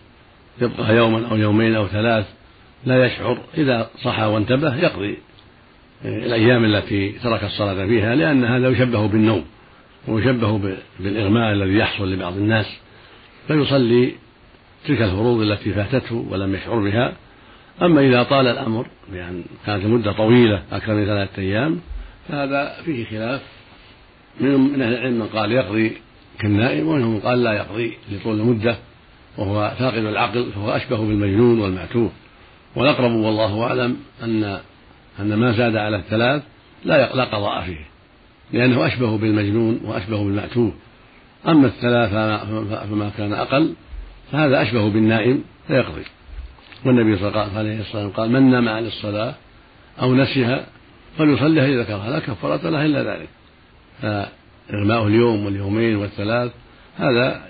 يبقى 0.61 0.95
يوما 0.95 1.31
أو 1.31 1.35
يومين 1.35 1.75
أو 1.75 1.87
ثلاث 1.87 2.25
لا 2.85 3.05
يشعر. 3.05 3.37
إذا 3.57 3.89
صحى 4.03 4.25
وانتبه 4.25 4.75
يقضي 4.75 5.17
الأيام 6.05 6.65
التي 6.65 7.09
ترك 7.09 7.43
الصلاة 7.43 7.85
فيها 7.85 8.15
لأن 8.15 8.45
هذا 8.45 8.69
يشبه 8.69 9.07
بالنوم 9.07 9.45
ويشبه 10.07 10.77
بالإغماء 10.99 11.53
الذي 11.53 11.77
يحصل 11.77 12.13
لبعض 12.13 12.37
الناس. 12.37 12.65
فيصلي 13.47 14.11
تلك 14.87 15.01
الفروض 15.01 15.41
التي 15.41 15.73
فاتته 15.73 16.25
ولم 16.29 16.55
يشعر 16.55 16.79
بها. 16.79 17.13
أما 17.81 18.01
إذا 18.01 18.23
طال 18.23 18.47
الأمر 18.47 18.87
بأن 19.11 19.43
كانت 19.65 19.85
المدة 19.85 20.11
طويلة 20.11 20.63
أكثر 20.71 20.93
من 20.93 21.05
ثلاثة 21.05 21.41
أيام 21.41 21.79
فهذا 22.27 22.75
فيه 22.85 23.05
خلاف. 23.05 23.41
منهم 24.41 24.73
من 24.73 24.81
أهل 24.81 24.93
العلم 24.93 25.13
من 25.13 25.27
قال 25.27 25.51
يقضي 25.51 25.97
كالنائم 26.39 26.87
ومنهم 26.87 27.13
من 27.13 27.19
قال 27.19 27.43
لا 27.43 27.53
يقضي 27.53 27.93
لطول 28.11 28.39
المدة. 28.39 28.77
وهو 29.37 29.71
فاقد 29.79 29.97
العقل 29.97 30.51
فهو 30.55 30.71
أشبه 30.71 30.97
بالمجنون 30.97 31.59
والمعتوه. 31.59 32.11
والأقرب 32.75 33.11
والله 33.11 33.63
أعلم 33.63 33.97
أن 34.23 34.59
أن 35.19 35.33
ما 35.33 35.51
زاد 35.51 35.75
على 35.75 35.95
الثلاث 35.97 36.43
لا 36.85 37.15
لا 37.15 37.23
قضاء 37.23 37.61
فيه 37.61 37.85
لأنه 38.51 38.87
أشبه 38.87 39.17
بالمجنون 39.17 39.79
وأشبه 39.85 40.17
بالمأتوه 40.17 40.73
أما 41.47 41.67
الثلاثة 41.67 42.37
فما 42.85 43.11
كان 43.17 43.33
أقل 43.33 43.73
فهذا 44.31 44.61
أشبه 44.61 44.89
بالنائم 44.89 45.43
فيقضي. 45.67 46.03
والنبي 46.85 47.17
صلى 47.17 47.27
الله 47.27 47.57
عليه 47.57 47.79
وسلم 47.79 48.09
قال 48.09 48.31
من 48.31 48.51
نام 48.51 48.69
عن 48.69 48.85
الصلاة 48.85 49.35
أو 50.01 50.15
نسيها 50.15 50.65
فليصليها 51.17 51.65
إذا 51.65 51.81
ذكرها 51.81 52.09
لا 52.09 52.19
كفارة 52.19 52.69
لها 52.69 52.85
إلا 52.85 53.03
ذلك. 53.03 53.29
فإغماء 54.01 55.07
اليوم 55.07 55.45
واليومين 55.45 55.95
والثلاث 55.95 56.51
هذا 56.97 57.41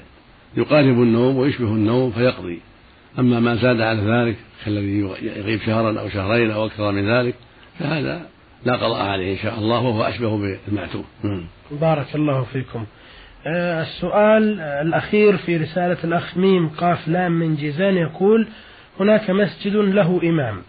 يقارب 0.57 1.01
النوم 1.01 1.37
ويشبه 1.37 1.67
النوم 1.67 2.11
فيقضي. 2.11 2.59
أما 3.19 3.39
ما 3.39 3.55
زاد 3.55 3.81
على 3.81 4.01
ذلك 4.01 4.35
كالذي 4.65 4.99
يغيب 5.21 5.59
شهرا 5.59 5.99
أو 5.99 6.09
شهرين 6.09 6.51
أو 6.51 6.65
أكثر 6.65 6.91
من 6.91 7.09
ذلك 7.09 7.35
فهذا 7.79 8.21
لا 8.65 8.75
قضاء 8.75 9.05
عليه 9.05 9.33
إن 9.33 9.37
شاء 9.37 9.59
الله 9.59 9.79
وهو 9.79 10.03
أشبه 10.03 10.37
بالمعتوه. 10.37 11.03
بارك 11.71 12.15
الله 12.15 12.43
فيكم. 12.43 12.85
آه، 13.47 13.81
السؤال 13.81 14.59
الأخير 14.59 15.37
في 15.37 15.57
رسالة 15.57 15.97
الأخ 16.03 16.37
ميم 16.37 16.69
قاف 16.69 17.07
لام 17.07 17.31
من 17.31 17.55
جيزان 17.55 17.97
يقول 17.97 18.47
هناك 18.99 19.29
مسجد 19.29 19.75
له 19.75 20.19
إمام 20.23 20.61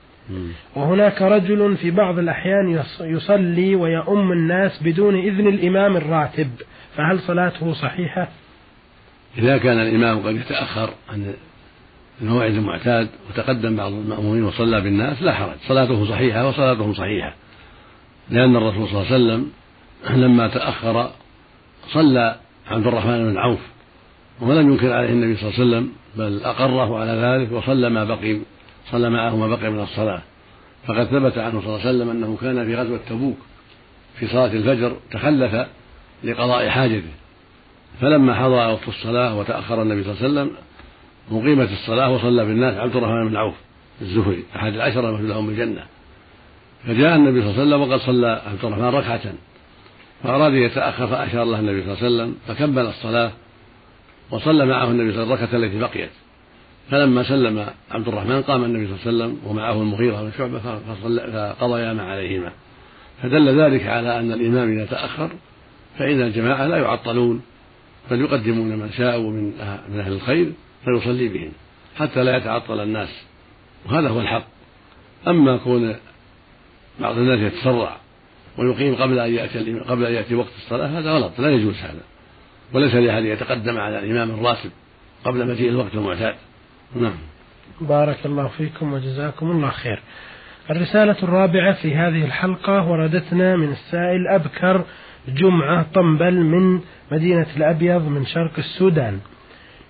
وهناك 0.77 1.23
رجل 1.23 1.77
في 1.77 1.91
بعض 1.91 2.19
الأحيان 2.19 2.83
يصلي 3.01 3.75
ويؤم 3.75 4.33
الناس 4.33 4.83
بدون 4.83 5.19
إذن 5.19 5.47
الإمام 5.47 5.97
الراتب 5.97 6.51
فهل 6.97 7.21
صلاته 7.21 7.73
صحيحة؟ 7.73 8.29
إذا 9.39 9.59
كان 9.59 9.81
الإمام 9.81 10.19
قد 10.19 10.37
يتأخر 10.37 10.91
عن 11.09 11.35
الموعد 12.21 12.55
المعتاد 12.55 13.09
وتقدم 13.31 13.77
بعض 13.77 13.93
المأمومين 13.93 14.45
وصلى 14.45 14.81
بالناس 14.81 15.23
لا 15.23 15.35
حرج. 15.35 15.57
صلاته 15.69 16.07
صحيحة 16.07 16.49
وصلاتهم 16.49 16.95
صحيحة. 16.95 17.35
لأن 18.31 18.57
الرسول 18.57 18.89
صلى 18.89 19.01
الله 19.01 19.13
عليه 19.13 19.25
وسلم 19.25 19.51
لما 20.11 20.49
تأخر 20.49 21.11
صلى 21.93 22.37
عبد 22.71 22.87
الرحمن 22.87 23.33
بن 23.33 23.39
عوف 23.39 23.61
ولم 24.41 24.73
ينكر 24.73 24.93
عليه 24.93 25.09
النبي 25.09 25.37
صلى 25.37 25.49
الله 25.49 25.61
عليه 25.61 25.69
وسلم 25.69 25.93
بل 26.17 26.45
أقره 26.45 26.99
على 26.99 27.13
ذلك 27.13 27.53
وصلى 27.53 27.91
ما 27.91 28.05
بقي 28.05 28.39
صلى 28.91 29.11
معه 29.11 29.37
ما 29.37 29.49
بقي 29.49 29.71
من 29.71 29.81
الصلاة. 29.81 30.23
فقد 30.87 31.05
ثبت 31.05 31.39
عنه 31.39 31.61
صلى 31.61 31.69
الله 31.69 31.81
عليه 31.81 31.91
وسلم 31.91 32.11
أنه 32.11 32.39
كان 32.41 32.65
في 32.65 32.75
غزوة 32.75 33.01
تبوك 33.09 33.37
في 34.19 34.27
صلاة 34.27 34.53
الفجر 34.53 34.97
تخلف 35.11 35.67
لقضاء 36.25 36.69
حاجته. 36.69 37.11
فلما 38.01 38.35
حضر 38.35 38.73
وقت 38.73 38.89
الصلاة 38.89 39.39
وتأخر 39.39 39.83
النبي 39.83 40.05
صلى 40.05 40.13
الله 40.13 40.41
عليه 40.41 40.51
وسلم 40.51 40.57
أقيمت 41.33 41.73
الصلاة 41.73 42.11
وصلى 42.11 42.45
بالناس 42.45 42.77
عبد 42.77 42.97
الرحمن 42.97 43.29
بن 43.29 43.37
عوف 43.37 43.55
الزهري 44.03 44.45
أحد 44.57 44.75
العشرة 44.75 45.09
المشهود 45.09 45.29
لهم 45.29 45.47
بالجنة. 45.47 45.85
فجاء 46.87 47.17
النبي 47.17 47.41
صلى 47.43 47.51
الله 47.51 47.61
عليه 47.61 47.77
وسلم 47.77 47.81
وقد 47.81 48.01
صلى 48.01 48.43
عبد 48.47 48.65
الرحمن 48.65 48.85
ركعة. 48.85 49.33
فأراد 50.23 50.53
أن 50.53 50.63
يتأخر 50.63 51.07
فأشار 51.07 51.45
له 51.45 51.61
النبي 51.61 51.83
صلى 51.83 51.93
الله 51.93 52.05
عليه 52.05 52.15
وسلم 52.15 52.37
فكمل 52.49 52.87
الصلاة 52.87 53.31
وصلى 54.31 54.67
معه 54.67 54.91
النبي 54.91 55.13
صلى 55.13 55.23
الله 55.23 55.37
عليه 55.37 55.45
وسلم 55.45 55.65
الركعة 55.65 55.67
التي 55.67 55.79
بقيت. 55.79 56.11
فلما 56.91 57.23
سلم 57.23 57.67
عبد 57.91 58.09
الرحمن 58.09 58.43
قام 58.43 58.65
النبي 58.65 58.87
صلى 58.87 59.13
الله 59.13 59.25
عليه 59.25 59.35
وسلم 59.35 59.51
ومعه 59.51 59.83
المغيرة 59.83 60.23
بن 60.23 60.33
شعبة 60.39 60.59
فقضيا 60.59 61.93
ما 61.93 62.03
عليهما. 62.03 62.53
فدل 63.23 63.61
ذلك 63.61 63.87
على 63.87 64.19
أن 64.19 64.33
الإمام 64.33 64.73
إذا 64.73 64.87
تأخر 64.87 65.31
فإن 65.99 66.23
الجماعة 66.23 66.67
لا 66.67 66.77
يعطلون. 66.77 67.43
بل 68.11 68.21
يقدمون 68.21 68.79
من 68.79 68.93
شاءوا 68.93 69.31
من 69.31 69.45
من 69.89 70.01
أهل 70.01 70.13
الخير 70.13 70.53
فيصلي 70.85 71.29
بهم 71.29 71.53
حتى 71.97 72.25
لا 72.25 72.37
يتعطل 72.37 72.81
الناس. 72.81 73.25
وهذا 73.87 74.09
هو 74.09 74.21
الحق. 74.21 74.45
أما 75.29 75.57
كون 75.57 75.97
بعض 77.01 77.19
الناس 77.19 77.53
يتسرع 77.53 77.97
ويقيم 78.59 78.95
قبل 78.95 79.19
أن 79.19 79.35
يأتي 79.35 79.79
قبل 79.79 80.07
أن 80.07 80.13
يأتي 80.13 80.35
وقت 80.35 80.53
الصلاة 80.57 80.99
هذا 80.99 81.11
غلط 81.11 81.41
لا 81.41 81.51
يجوز 81.51 81.75
هذا. 81.75 82.03
وليس 82.73 82.95
لأحد 82.95 83.25
يتقدم 83.25 83.79
على 83.79 83.99
الإمام 83.99 84.31
الراتب 84.31 84.71
قبل 85.25 85.47
مجيء 85.49 85.69
الوقت 85.69 85.95
المعتاد. 85.95 86.35
نعم. 86.97 87.19
بارك 87.81 88.19
الله 88.27 88.49
فيكم 88.49 88.93
وجزاكم 88.93 89.51
الله 89.51 89.71
خير. 89.71 90.03
الرسالة 90.71 91.17
الرابعة 91.23 91.73
في 91.73 91.95
هذه 91.95 92.25
الحلقة 92.25 92.89
وردتنا 92.89 93.57
من 93.57 93.73
السائل 93.73 94.27
أبكر 94.29 94.85
جمعة 95.35 95.87
طنبل 95.95 96.35
من 96.35 96.81
مدينة 97.13 97.47
الأبيض 97.57 98.09
من 98.09 98.27
شرق 98.27 98.53
السودان. 98.59 99.19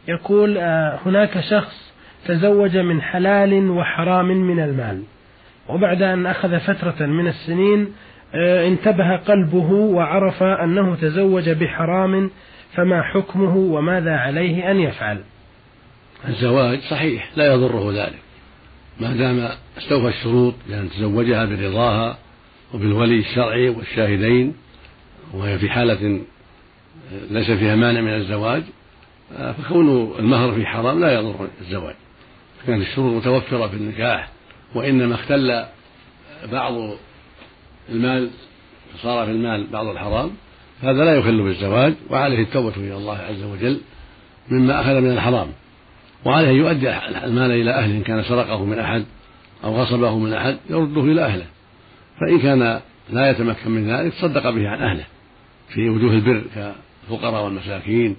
يقول 0.09 0.59
آه، 0.59 0.99
هناك 1.07 1.41
شخص 1.41 1.93
تزوج 2.27 2.77
من 2.77 3.03
حلال 3.03 3.71
وحرام 3.71 4.27
من 4.27 4.61
المال 4.61 5.03
وبعد 5.69 6.03
أن 6.03 6.27
أخذ 6.27 6.59
فترة 6.61 7.07
من 7.07 7.29
السنين 7.29 7.93
آه، 8.35 8.69
انتبه 8.69 9.17
قلبه 9.17 9.71
وعرف 9.73 10.43
أنه 10.43 10.95
تزوج 10.95 11.51
بحرام 11.51 12.31
فما 12.75 13.03
حكمه 13.03 13.57
وماذا 13.57 14.17
عليه 14.17 14.71
أن 14.71 14.81
يفعل. 14.81 15.19
الزواج 16.29 16.79
صحيح 16.79 17.31
لا 17.37 17.55
يضره 17.55 17.93
ذلك. 17.93 18.19
ما 19.01 19.17
دام 19.17 19.49
استوفى 19.79 20.09
الشروط 20.09 20.55
لأن 20.69 20.91
تزوجها 20.91 21.45
برضاها 21.45 22.19
وبالولي 22.75 23.19
الشرعي 23.19 23.69
والشاهدين 23.69 24.55
وهي 25.35 25.59
في 25.59 25.71
حالة 25.71 26.21
ليس 27.31 27.51
فيها 27.51 27.77
مانع 27.77 28.01
من 28.01 28.15
الزواج 28.15 28.63
فكون 29.39 30.15
المهر 30.19 30.53
في 30.53 30.67
حرام 30.67 31.01
لا 31.01 31.13
يضر 31.13 31.49
الزواج. 31.61 31.95
كانت 32.67 32.83
الشروط 32.83 33.15
متوفرة 33.15 33.67
في 33.67 33.77
النكاح 33.77 34.29
وإنما 34.75 35.15
اختل 35.15 35.65
بعض 36.53 36.75
المال 37.89 38.31
صار 39.03 39.27
في 39.27 39.33
المال 39.33 39.67
بعض 39.67 39.87
الحرام 39.87 40.31
هذا 40.83 41.05
لا 41.05 41.15
يخل 41.15 41.43
بالزواج 41.43 41.95
وعليه 42.11 42.43
التوبة 42.43 42.77
إلى 42.77 42.97
الله 42.97 43.19
عز 43.19 43.43
وجل 43.43 43.81
مما 44.51 44.81
أخذ 44.81 45.01
من 45.01 45.11
الحرام. 45.11 45.49
وعليه 46.25 46.49
يؤدي 46.49 46.97
المال 47.25 47.53
إلى 47.53 47.71
أهله 47.71 47.97
إن 47.97 48.03
كان 48.03 48.23
سرقه 48.23 48.65
من 48.65 48.79
أحد 48.79 49.05
أو 49.65 49.77
غصبه 49.77 50.19
من 50.19 50.33
أحد 50.33 50.57
يرده 50.71 51.01
إلى 51.01 51.25
أهله. 51.25 51.47
فإن 52.21 52.39
كان 52.39 52.81
لا 53.11 53.31
يتمكن 53.31 53.71
من 53.71 53.91
ذلك 53.91 54.13
صدق 54.13 54.51
به 54.51 54.69
عن 54.69 54.83
أهله. 54.83 55.05
في 55.69 55.89
وجوه 55.89 56.13
البر 56.13 56.43
كالفقراء 56.55 57.45
والمساكين 57.45 58.17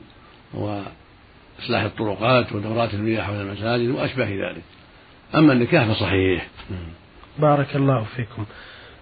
وإصلاح 0.54 1.84
الطرقات 1.84 2.52
ودورات 2.52 2.94
المياه 2.94 3.22
حول 3.22 3.36
المساجد 3.36 3.90
وأشباه 3.90 4.26
ذلك. 4.26 4.64
أما 5.36 5.54
النكاح 5.54 5.88
فصحيح. 5.88 6.48
بارك 7.40 7.76
الله 7.76 8.04
فيكم. 8.16 8.46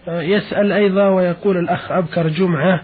يسأل 0.08 0.72
أيضا 0.72 1.10
ويقول 1.10 1.58
الأخ 1.58 1.92
أبكر 1.92 2.28
جمعة 2.28 2.84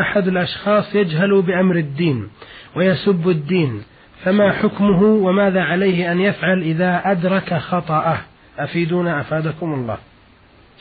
أحد 0.00 0.28
الأشخاص 0.28 0.94
يجهل 0.94 1.42
بأمر 1.42 1.76
الدين 1.76 2.28
ويسب 2.76 3.28
الدين 3.28 3.82
فما 4.24 4.52
حكمه 4.52 5.02
وماذا 5.02 5.62
عليه 5.62 6.12
أن 6.12 6.20
يفعل 6.20 6.62
إذا 6.62 7.02
أدرك 7.04 7.54
خطأه؟ 7.54 8.18
أفيدونا 8.58 9.20
أفادكم 9.20 9.74
الله. 9.74 9.98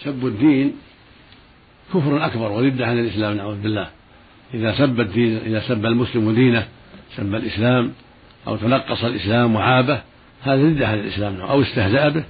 سب 0.04 0.26
الدين 0.26 0.74
كفر 1.94 2.26
أكبر 2.26 2.52
وردة 2.52 2.88
عن 2.88 3.00
الإسلام 3.00 3.38
نعوذ 3.38 3.62
بالله. 3.62 3.88
إذا 4.54 4.78
سب 4.78 5.00
الدين 5.00 5.38
إذا 5.38 5.60
سب 5.60 5.86
المسلم 5.86 6.32
دينه 6.32 6.68
سب 7.16 7.36
الإسلام 7.36 7.92
أو 8.48 8.56
تنقص 8.56 9.04
الإسلام 9.04 9.56
وعابه 9.56 10.02
هذا 10.42 10.64
ردة 10.64 10.88
عن 10.88 11.00
الإسلام 11.00 11.42
أو 11.42 11.62
استهزأ 11.62 12.10
به. 12.10 12.24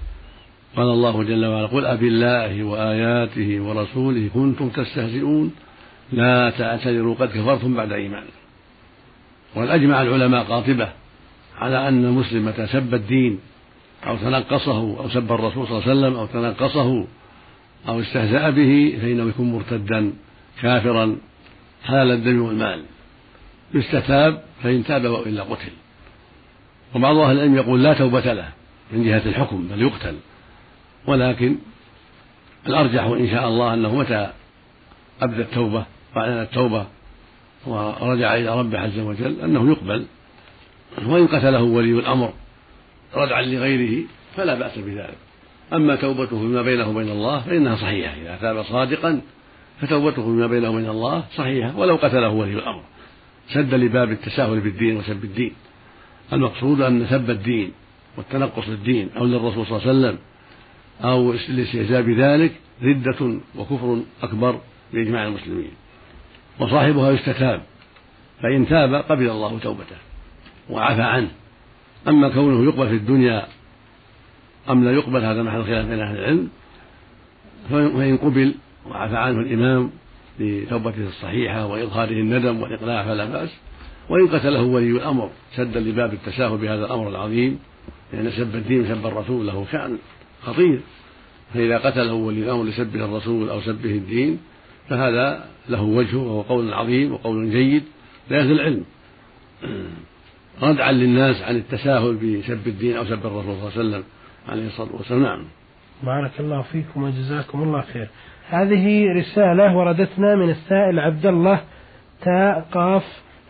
قال 0.76 0.90
الله 0.90 1.24
جل 1.24 1.46
وعلا 1.46 1.68
قل 1.68 1.86
أبي 1.86 2.08
الله 2.08 2.64
وآياته 2.64 3.62
ورسوله 3.62 4.30
كنتم 4.34 4.70
تستهزئون 4.70 5.52
لا 6.12 6.50
تعتذروا 6.50 7.16
قد 7.16 7.28
كفرتم 7.28 7.74
بعد 7.76 7.92
إيمانكم. 7.92 8.38
وقد 9.56 9.70
أجمع 9.70 10.02
العلماء 10.02 10.44
قاطبة 10.44 10.90
على 11.58 11.88
أن 11.88 12.06
المسلم 12.06 12.46
متى 12.46 12.68
سب 12.68 12.94
الدين 12.94 13.40
أو 14.08 14.18
تنقصه 14.18 14.80
أو 15.00 15.10
سب 15.10 15.32
الرسول 15.32 15.68
صلى 15.68 15.78
الله 15.78 15.90
عليه 15.90 16.00
وسلم 16.00 16.16
أو 16.16 16.26
تنقصه 16.26 17.08
أو 17.88 18.02
استهزأ 18.02 18.50
به 18.50 18.98
فإنه 19.02 19.30
يكون 19.30 19.52
مرتدا 19.52 20.14
كافرا 20.62 21.18
حلال 21.86 22.12
الدم 22.12 22.42
والمال. 22.42 22.84
يستتاب 23.74 24.44
فإن 24.64 24.84
تاب 24.84 25.06
وإلا 25.06 25.44
قتل. 25.44 25.72
وبعض 26.96 27.18
أهل 27.18 27.36
العلم 27.36 27.56
يقول 27.56 27.84
لا 27.84 27.94
توبة 27.94 28.34
له 28.34 28.50
من 28.92 29.04
جهة 29.04 29.22
الحكم 29.26 29.68
بل 29.68 29.82
يقتل. 29.82 30.16
ولكن 31.08 31.58
الأرجح 32.68 33.04
إن 33.04 33.30
شاء 33.30 33.48
الله 33.48 33.74
أنه 33.74 33.96
متى 33.96 34.32
أبدى 35.22 35.42
التوبة 35.42 35.86
وأعلن 36.16 36.42
التوبة 36.42 36.86
ورجع 37.66 38.36
إلى 38.36 38.60
ربه 38.60 38.80
عز 38.80 39.00
وجل 39.00 39.42
أنه 39.42 39.72
يقبل. 39.72 40.06
وإن 41.06 41.28
قتله 41.28 41.64
ولي 41.64 41.92
الأمر 41.92 42.34
ردعا 43.16 43.42
لغيره 43.42 44.06
فلا 44.36 44.56
بأس 44.56 44.78
بذلك. 44.78 45.18
أما 45.74 45.96
توبته 45.96 46.40
فيما 46.40 46.62
بينه 46.62 46.90
وبين 46.90 47.10
الله 47.10 47.40
فإنها 47.40 47.76
صحيحة. 47.76 48.14
إذا 48.22 48.38
تاب 48.42 48.64
صادقا 48.64 49.22
فتوبته 49.82 50.24
فيما 50.24 50.48
بينه 50.48 50.70
وبين 50.70 50.90
الله 50.90 51.24
صحيحة 51.36 51.78
ولو 51.78 51.96
قتله 51.96 52.30
ولي 52.30 52.54
الأمر. 52.54 52.82
سد 53.54 53.74
لباب 53.74 54.12
التساهل 54.12 54.60
بالدين 54.60 54.98
وسب 54.98 55.24
الدين. 55.24 55.54
المقصود 56.34 56.82
أن 56.82 57.08
سب 57.10 57.30
الدين 57.30 57.72
والتنقص 58.18 58.70
للدين 58.70 59.10
أو 59.18 59.26
للرسول 59.26 59.66
صلى 59.66 59.78
الله 59.78 59.88
عليه 59.88 60.00
وسلم 60.00 60.18
أو 61.04 61.32
الاستهزاء 61.32 62.02
بذلك 62.02 62.52
ردة 62.84 63.40
وكفر 63.56 64.02
أكبر 64.24 64.60
بإجماع 64.94 65.28
المسلمين. 65.28 65.72
وصاحبها 66.60 67.12
يستتاب 67.12 67.62
فإن 68.42 68.68
تاب 68.68 68.94
قبل 68.94 69.30
الله 69.30 69.60
توبته 69.60 69.96
وعفى 70.70 71.02
عنه. 71.02 71.30
أما 72.08 72.30
كونه 72.30 72.64
يقبل 72.64 72.88
في 72.88 72.96
الدنيا 72.96 73.48
أم 74.70 74.84
لا 74.84 74.92
يقبل 74.92 75.24
هذا 75.24 75.44
محل 75.44 75.64
خلاف 75.64 75.86
بين 75.86 76.00
أهل 76.00 76.18
العلم؟ 76.18 76.50
فإن 77.70 78.18
قبل 78.18 78.54
وعفى 78.90 79.18
عنه 79.18 79.40
الإمام 79.40 79.92
لتوبته 80.40 81.08
الصحيحة 81.08 81.66
وإظهاره 81.66 82.12
الندم 82.12 82.62
والإقلاع 82.62 83.06
فلا 83.06 83.26
بأس. 83.26 83.50
وإن 84.10 84.28
قتله 84.28 84.62
ولي 84.62 84.92
الأمر 84.92 85.30
سدا 85.56 85.80
لباب 85.80 86.14
التساهل 86.14 86.58
بهذا 86.58 86.86
الأمر 86.86 87.10
العظيم 87.10 87.60
لأن 88.14 88.32
سب 88.32 88.56
الدين 88.56 88.82
وسب 88.82 89.06
الرسول 89.06 89.48
له 89.48 89.66
شأن 89.72 89.98
خطير. 90.44 90.80
فإذا 91.54 91.78
قتله 91.78 92.14
ولي 92.14 92.44
الأمر 92.44 92.64
لسبه 92.64 93.06
الرسول 93.06 93.50
أو 93.50 93.62
سبه 93.62 93.92
الدين 93.92 94.40
فهذا 94.90 95.46
له 95.70 95.82
وجهه 95.82 96.18
وهو 96.18 96.42
قول 96.42 96.74
عظيم 96.74 97.14
وقول 97.14 97.52
جيد 97.52 97.84
لأهل 98.30 98.52
العلم. 98.52 98.84
ردعا 100.62 100.92
للناس 100.92 101.42
عن 101.42 101.56
التساهل 101.56 102.14
بسب 102.16 102.68
الدين 102.68 102.96
أو 102.96 103.06
سب 103.06 103.26
الرسول 103.26 103.44
صلى 103.44 103.54
الله 103.54 103.72
عليه 103.78 103.80
وسلم. 103.80 104.04
عليه 104.50 104.68
الصلاة 104.68 104.96
والسلام. 104.96 105.22
نعم. 105.22 105.44
بارك 106.04 106.32
الله 106.40 106.62
فيكم 106.62 107.04
وجزاكم 107.04 107.64
الله 107.64 107.82
خير. 107.82 108.08
هذه 108.50 109.14
رسالة 109.14 109.76
وردتنا 109.76 110.36
من 110.36 110.50
السائل 110.50 111.00
عبد 111.00 111.26
الله 111.26 111.62
تاء 112.22 112.68
قاف 112.72 113.04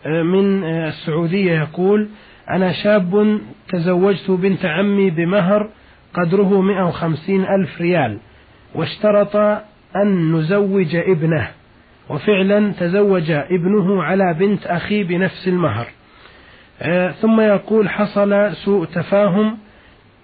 آه، 0.06 0.22
من 0.22 0.64
آه، 0.64 0.88
السعودية 0.88 1.60
يقول 1.60 2.08
أنا 2.50 2.72
شاب 2.72 3.40
تزوجت 3.68 4.30
بنت 4.30 4.64
عمي 4.64 5.10
بمهر 5.10 5.70
قدره 6.14 6.60
150 6.60 7.44
ألف 7.44 7.80
ريال 7.80 8.18
واشترط 8.74 9.36
أن 9.96 10.32
نزوج 10.32 10.96
ابنه 10.96 11.48
وفعلا 12.08 12.72
تزوج 12.72 13.30
ابنه 13.30 14.02
على 14.02 14.34
بنت 14.38 14.66
أخي 14.66 15.04
بنفس 15.04 15.48
المهر. 15.48 15.86
آه، 16.82 17.10
ثم 17.10 17.40
يقول 17.40 17.88
حصل 17.88 18.52
سوء 18.54 18.84
تفاهم 18.86 19.58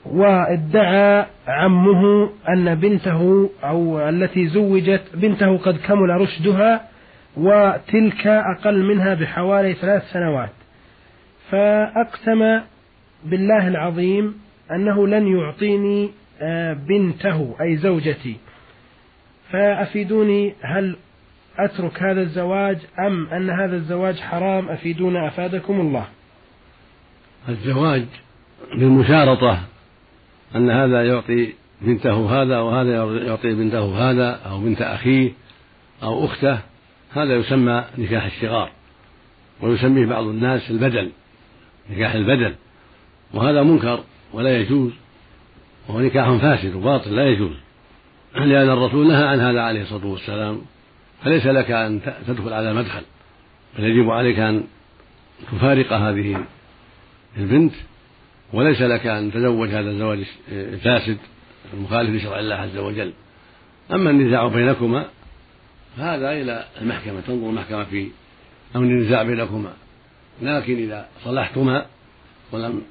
وادعى 0.06 1.26
عمه 1.48 2.30
أن 2.48 2.74
بنته 2.74 3.50
أو 3.64 4.08
التي 4.08 4.46
زوجت 4.46 5.02
بنته 5.14 5.58
قد 5.58 5.76
كمل 5.76 6.10
رشدها 6.20 6.88
وتلك 7.36 8.26
أقل 8.26 8.82
منها 8.82 9.14
بحوالي 9.14 9.74
ثلاث 9.74 10.12
سنوات. 10.12 10.50
فأقسم 11.50 12.60
بالله 13.24 13.68
العظيم 13.68 14.34
أنه 14.70 15.06
لن 15.06 15.36
يعطيني 15.36 16.10
آه، 16.42 16.72
بنته 16.72 17.54
أي 17.60 17.76
زوجتي. 17.76 18.36
فأفيدوني 19.50 20.54
هل 20.62 20.96
أترك 21.58 22.02
هذا 22.02 22.20
الزواج 22.20 22.78
أم 22.98 23.26
أن 23.26 23.50
هذا 23.50 23.76
الزواج 23.76 24.20
حرام؟ 24.20 24.68
أفيدونا 24.68 25.28
أفادكم 25.28 25.80
الله. 25.80 26.04
الزواج 27.48 28.04
بالمشارطة 28.78 29.73
أن 30.54 30.70
هذا 30.70 31.06
يعطي 31.06 31.52
بنته 31.80 32.42
هذا 32.42 32.58
وهذا 32.58 33.04
يعطي 33.26 33.54
بنته 33.54 34.10
هذا 34.10 34.30
أو 34.30 34.60
بنت 34.60 34.82
أخيه 34.82 35.32
أو 36.02 36.24
أخته 36.24 36.58
هذا 37.12 37.36
يسمى 37.36 37.84
نكاح 37.98 38.24
الشغار 38.24 38.70
ويسميه 39.60 40.06
بعض 40.06 40.24
الناس 40.24 40.70
البدل 40.70 41.10
نكاح 41.90 42.14
البدل 42.14 42.54
وهذا 43.34 43.62
منكر 43.62 44.04
ولا 44.32 44.58
يجوز 44.58 44.92
وهو 45.88 46.00
نكاح 46.00 46.30
فاسد 46.30 46.74
وباطل 46.74 47.16
لا 47.16 47.28
يجوز. 47.28 47.56
لأن 48.34 48.70
الرسول 48.70 49.08
نهى 49.08 49.24
عن 49.24 49.40
هذا 49.40 49.60
عليه 49.60 49.82
الصلاة 49.82 50.06
والسلام 50.06 50.62
فليس 51.24 51.46
لك 51.46 51.70
أن 51.70 52.00
تدخل 52.26 52.52
على 52.52 52.74
مدخل 52.74 53.02
بل 53.78 53.84
يجب 53.84 54.10
عليك 54.10 54.38
أن 54.38 54.64
تفارق 55.52 55.92
هذه 55.92 56.44
البنت 57.36 57.72
وليس 58.54 58.82
لك 58.82 59.06
أن 59.06 59.32
تزوج 59.32 59.68
هذا 59.68 59.90
الزواج 59.90 60.24
الفاسد 60.48 61.16
المخالف 61.74 62.10
لشرع 62.10 62.38
الله 62.38 62.54
عز 62.54 62.76
وجل. 62.76 63.12
أما 63.92 64.10
النزاع 64.10 64.48
بينكما 64.48 65.06
فهذا 65.96 66.32
إلى 66.32 66.64
المحكمة 66.80 67.20
تنظر 67.20 67.50
المحكمة 67.50 67.84
في 67.84 68.08
أمر 68.76 68.84
النزاع 68.84 69.22
بينكما. 69.22 69.72
لكن 70.42 70.76
إذا 70.76 71.08
صلحتما 71.24 71.86
ولم 72.52 72.82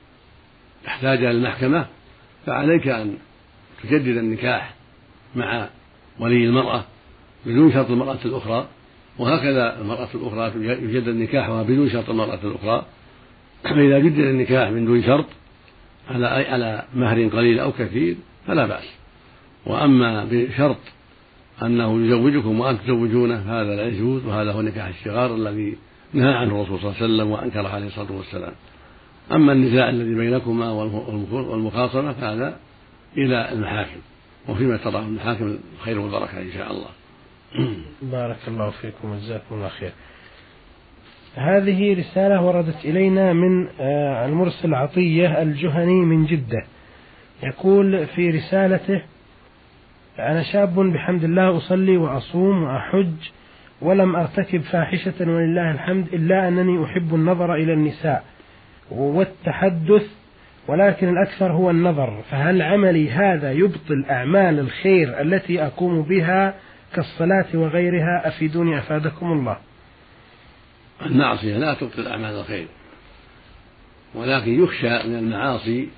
تحتاج 0.84 1.18
إلى 1.18 1.32
المحكمة 1.32 1.86
فعليك 2.46 2.88
أن 2.88 3.18
تجدد 3.84 4.18
النكاح 4.18 4.74
مع 5.36 5.70
ولي 6.20 6.46
المرأة 6.46 6.84
بدون 7.46 7.74
شرط 7.74 7.90
المرأة 7.90 8.20
الأخرى. 8.26 8.68
وهكذا 9.20 9.82
المرأة 9.82 10.10
الأخرى 10.16 10.52
يجدد 10.66 11.16
نكاحها 11.16 11.64
بدون 11.64 11.90
شرط 11.90 12.10
المرأة 12.10 12.40
الأخرى. 12.44 12.86
فإذا 13.64 14.00
جدد 14.00 14.20
النكاح 14.20 14.70
من 14.70 14.86
دون 14.86 15.04
شرط 15.04 15.26
على 16.10 16.28
على 16.28 16.84
مهر 16.96 17.28
قليل 17.28 17.60
أو 17.60 17.72
كثير 17.72 18.16
فلا 18.48 18.66
بأس. 18.66 18.90
وأما 19.66 20.28
بشرط 20.32 20.78
أنه 21.64 22.06
يزوجكم 22.06 22.60
وأنتم 22.60 22.84
تزوجونه 22.84 23.36
هذا 23.36 23.76
لا 23.76 23.88
يجوز 23.88 24.26
وهذا 24.26 24.52
هو 24.52 24.62
نكاح 24.62 24.88
الشغار 24.88 25.36
الذي 25.36 25.78
نهى 26.14 26.34
عنه 26.34 26.62
الرسول 26.62 26.80
صلى 26.80 26.90
الله 26.90 26.96
عليه 27.02 27.06
وسلم 27.06 27.32
وأنكره 27.32 27.68
عليه 27.68 27.88
الصلاة 27.88 28.12
والسلام. 28.12 28.54
أما 29.32 29.52
النزاع 29.52 29.90
الذي 29.90 30.16
بينكما 30.16 30.72
والمخاصمة 31.32 32.14
فهذا 32.14 32.60
إلى 33.18 33.52
المحاكم 33.52 34.00
وفيما 34.50 34.78
تراه 34.78 35.00
المحاكم 35.00 35.58
الخير 35.80 36.00
والبركة 36.00 36.42
إن 36.42 36.52
شاء 36.52 36.72
الله. 36.72 36.90
بارك 38.02 38.38
الله 38.48 38.70
فيكم 38.70 39.12
وجزاكم 39.12 39.56
الله 39.56 39.70
خير. 39.70 39.92
هذه 41.36 42.00
رسالة 42.00 42.42
وردت 42.42 42.86
إلينا 42.86 43.34
من 43.34 43.68
آه، 43.80 44.26
المرسل 44.26 44.74
عطية 44.74 45.42
الجهني 45.42 46.06
من 46.06 46.26
جدة. 46.26 46.64
يقول 47.44 48.08
في 48.08 48.30
رسالته 48.30 49.02
أنا 50.20 50.44
شاب 50.44 50.80
بحمد 50.80 51.24
الله 51.24 51.58
أصلي 51.58 51.98
وأصوم 51.98 52.64
وأحج 52.64 53.14
ولم 53.82 54.16
أرتكب 54.16 54.62
فاحشة 54.62 55.14
ولله 55.20 55.72
الحمد 55.72 56.08
إلا 56.14 56.48
أنني 56.48 56.86
أحب 56.86 57.16
النظر 57.16 57.54
إلى 57.56 57.74
النساء 57.74 58.24
والتحدث 58.92 60.06
ولكن 60.68 61.10
الأكثر 61.10 61.52
هو 61.52 61.70
النظر. 61.70 62.22
فهل 62.32 62.62
عملي 62.62 63.12
هذا 63.12 63.52
يبطل 63.52 64.06
أعمال 64.10 64.60
الخير 64.60 65.22
التي 65.22 65.66
أقوم 65.66 66.02
بها 66.02 66.54
كالصلاة 66.96 67.46
وغيرها؟ 67.54 68.28
أفيدوني 68.28 68.78
أفادكم 68.78 69.32
الله. 69.32 69.58
المعصية 71.02 71.58
لا 71.58 71.74
تبطل 71.74 72.08
أعمال 72.08 72.36
الخير 72.36 72.68
ولكن 74.16 74.64
يخشى 74.64 74.90
من 74.90 75.16
المعاصي 75.16 75.90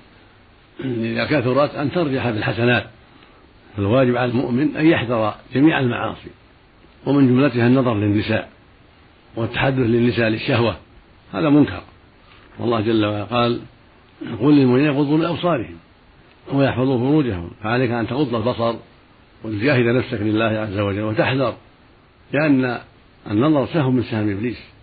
إذا 0.84 1.24
كثرت 1.24 1.74
أن 1.74 1.92
ترجح 1.92 2.30
بالحسنات. 2.30 2.86
فالواجب 3.76 4.16
على 4.16 4.30
المؤمن 4.30 4.76
أن 4.76 4.86
يحذر 4.86 5.34
جميع 5.54 5.80
المعاصي 5.80 6.30
ومن 7.06 7.28
جملتها 7.28 7.66
النظر 7.66 7.94
للنساء 7.94 8.48
والتحدث 9.36 9.78
للنساء 9.86 10.28
للشهوة 10.28 10.76
هذا 11.32 11.48
منكر. 11.48 11.82
والله 12.58 12.80
جل 12.80 13.04
وعلا 13.04 13.24
قال 13.24 13.60
قل 14.40 14.54
للمؤمنين 14.54 14.86
يغضوا 14.86 15.18
من 15.18 15.24
أبصارهم 15.24 15.76
ويحفظوا 16.52 16.98
فروجهم 16.98 17.50
فعليك 17.62 17.90
أن 17.90 18.06
تغض 18.06 18.34
البصر 18.34 18.74
وتجاهد 19.44 19.84
نفسك 19.84 20.20
لله 20.20 20.44
عز 20.44 20.78
وجل 20.78 21.02
وتحذر 21.02 21.54
لأن 22.32 22.78
النظر 23.30 23.66
سهم 23.66 23.96
من 23.96 24.02
سهم 24.02 24.30
إبليس. 24.30 24.75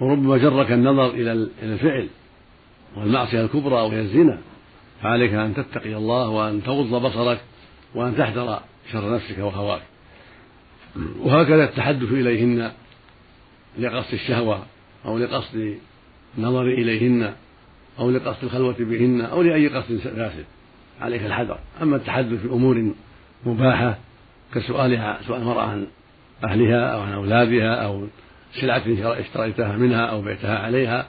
وربما 0.00 0.38
جرك 0.38 0.72
النظر 0.72 1.10
إلى 1.10 1.48
الفعل 1.62 2.08
والمعصية 2.96 3.40
الكبرى 3.44 3.74
وهي 3.74 4.00
الزنا 4.00 4.38
فعليك 5.02 5.32
أن 5.32 5.54
تتقي 5.54 5.96
الله 5.96 6.28
وأن 6.28 6.62
تغض 6.62 7.06
بصرك 7.06 7.40
وأن 7.94 8.16
تحذر 8.16 8.60
شر 8.92 9.14
نفسك 9.14 9.38
وهواك. 9.38 9.82
وهكذا 11.20 11.64
التحدث 11.64 12.12
إليهن 12.12 12.72
لقصد 13.78 14.14
الشهوة 14.14 14.62
أو 15.06 15.18
لقصد 15.18 15.74
النظر 16.38 16.62
إليهن 16.62 17.34
أو 17.98 18.10
لقصد 18.10 18.44
الخلوة 18.44 18.76
بهن 18.78 19.20
أو 19.20 19.42
لأي 19.42 19.68
قصد 19.68 19.96
فاسد. 19.96 20.44
عليك 21.00 21.22
الحذر. 21.22 21.58
أما 21.82 21.96
التحدث 21.96 22.40
في 22.40 22.48
أمور 22.48 22.92
مباحة 23.46 23.98
كسؤالها 24.54 25.20
سؤال 25.26 25.42
المرأة 25.42 25.62
عن 25.62 25.86
أهلها 26.44 26.86
أو 26.86 27.00
عن 27.00 27.12
أولادها 27.12 27.74
أو 27.74 28.06
سلعة 28.52 28.82
اشتريتها 29.20 29.76
منها 29.76 30.06
أو 30.06 30.22
بعتها 30.22 30.58
عليها 30.58 31.06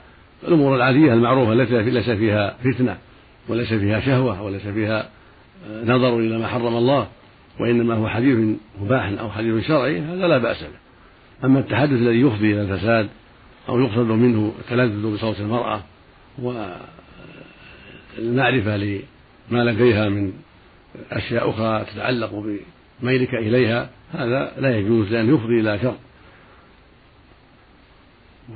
الأمور 0.48 0.76
العادية 0.76 1.12
المعروفة 1.12 1.52
التي 1.52 1.90
ليس 1.90 2.10
فيها 2.10 2.56
فتنة 2.64 2.96
وليس 3.48 3.74
فيها 3.74 4.00
شهوة 4.00 4.42
وليس 4.42 4.66
فيها 4.66 5.08
آه، 5.70 5.84
نظر 5.84 6.18
إلى 6.18 6.38
ما 6.38 6.48
حرم 6.48 6.76
الله 6.76 7.08
وإنما 7.60 7.94
هو 7.94 8.08
حديث 8.08 8.56
مباح 8.80 9.12
أو 9.20 9.30
حديث 9.30 9.66
شرعي 9.66 10.00
هذا 10.00 10.28
لا 10.28 10.38
بأس 10.38 10.62
به. 10.62 10.82
أما 11.44 11.58
التحدث 11.58 11.92
الذي 11.92 12.20
يفضي 12.20 12.52
إلى 12.52 12.62
الفساد 12.62 13.08
أو 13.68 13.80
يقصد 13.80 14.06
منه 14.06 14.52
التلذذ 14.58 15.14
بصوت 15.14 15.40
المرأة 15.40 15.82
والمعرفة 18.18 18.76
لما 18.76 19.64
لديها 19.64 20.08
من 20.08 20.32
أشياء 21.12 21.50
أخرى 21.50 21.84
تتعلق 21.84 22.44
بميلك 23.02 23.34
إليها 23.34 23.90
هذا 24.12 24.52
لا 24.58 24.76
يجوز 24.76 25.12
لأن 25.12 25.34
يفضي 25.34 25.60
إلى 25.60 25.78
شر 25.78 25.94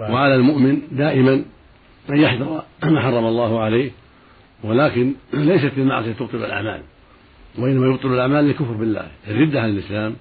وعلى 0.00 0.34
المؤمن 0.34 0.82
دائما 0.92 1.44
أن 2.10 2.16
يحذر 2.16 2.62
ما 2.82 3.00
حرم 3.00 3.26
الله 3.26 3.60
عليه 3.60 3.90
ولكن 4.64 5.14
ليست 5.32 5.72
المعصية 5.76 6.12
تبطل 6.12 6.36
الأعمال 6.36 6.82
وإنما 7.58 7.86
يبطل 7.86 8.14
الأعمال 8.14 8.44
للكفر 8.44 8.72
بالله. 8.72 9.08
الردة 9.28 9.60
عن 9.60 9.68
الإسلام 9.68 10.16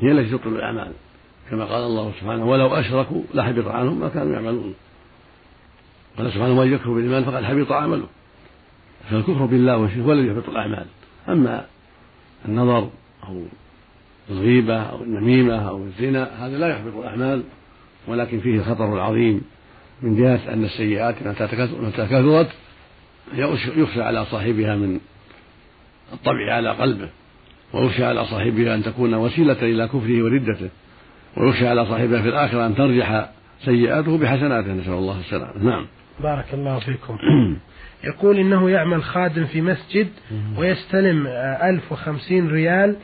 هي 0.00 0.12
التي 0.12 0.30
تبطل 0.30 0.48
الأعمال 0.48 0.92
كما 1.50 1.64
قال 1.64 1.82
الله 1.82 2.12
سبحانه 2.20 2.44
ولو 2.44 2.66
أشركوا 2.66 3.22
لحبط 3.34 3.66
عنهم 3.66 4.00
ما 4.00 4.08
كانوا 4.08 4.32
يعملون 4.32 4.74
قال 6.18 6.32
سبحانه 6.32 6.54
من 6.54 6.72
يكفر 6.72 6.90
بالإيمان 6.90 7.24
فقد 7.24 7.44
حبط 7.44 7.72
عمله 7.72 8.06
فالكفر 9.10 9.44
بالله 9.46 9.76
والشرك 9.76 10.02
هو 10.02 10.12
الذي 10.12 10.28
يحبط 10.28 10.48
الأعمال. 10.48 10.86
أما 11.28 11.66
النظر 12.48 12.88
أو 13.28 13.42
الغيبة 14.30 14.82
أو 14.82 15.02
النميمة 15.02 15.68
أو 15.68 15.82
الزنا 15.82 16.46
هذا 16.46 16.58
لا 16.58 16.68
يحبط 16.68 16.96
الأعمال. 16.96 17.42
ولكن 18.08 18.40
فيه 18.40 18.56
الخطر 18.58 18.94
العظيم 18.94 19.42
من 20.02 20.16
جهة 20.16 20.52
أن 20.52 20.64
السيئات 20.64 21.14
متى 21.26 21.46
كثرت 22.06 22.48
يخشى 23.76 24.02
على 24.02 24.24
صاحبها 24.24 24.76
من 24.76 25.00
الطبع 26.12 26.54
على 26.54 26.70
قلبه 26.70 27.08
ويخشى 27.72 28.04
على 28.04 28.24
صاحبها 28.24 28.74
أن 28.74 28.82
تكون 28.82 29.14
وسيلة 29.14 29.62
إلى 29.62 29.88
كفره 29.88 30.22
وردته 30.22 30.68
ويخشى 31.36 31.68
على 31.68 31.86
صاحبها 31.86 32.22
في 32.22 32.28
الآخرة 32.28 32.66
أن 32.66 32.74
ترجح 32.74 33.30
سيئاته 33.64 34.18
بحسناته 34.18 34.72
نسأل 34.72 34.92
الله 34.92 35.20
السلامة. 35.20 35.64
نعم. 35.64 35.86
بارك 36.22 36.54
الله 36.54 36.78
فيكم. 36.78 37.18
يقول 38.04 38.38
إنه 38.38 38.70
يعمل 38.70 39.02
خادم 39.04 39.44
في 39.44 39.60
مسجد 39.60 40.08
ويستلم 40.58 41.26
ألف 41.62 41.92
وخمسين 41.92 42.48
ريال 42.48 42.96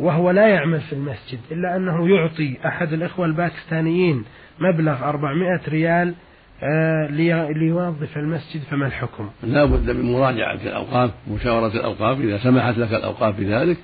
وهو 0.00 0.30
لا 0.30 0.48
يعمل 0.48 0.80
في 0.80 0.92
المسجد 0.92 1.38
إلا 1.50 1.76
أنه 1.76 2.08
يعطي 2.08 2.56
أحد 2.66 2.92
الإخوة 2.92 3.26
الباكستانيين 3.26 4.24
مبلغ 4.58 5.08
400 5.08 5.60
ريال 5.68 6.14
آه، 6.62 7.06
ليوظف 7.52 8.16
المسجد 8.16 8.62
فما 8.70 8.86
الحكم؟ 8.86 9.30
لا 9.42 9.64
بد 9.64 9.90
من 9.90 10.12
مراجعة 10.12 10.54
الأوقاف 10.54 11.10
مشاورة 11.30 11.66
الأوقاف 11.66 12.20
إذا 12.20 12.38
سمحت 12.38 12.78
لك 12.78 12.94
الأوقاف 12.94 13.40
بذلك 13.40 13.76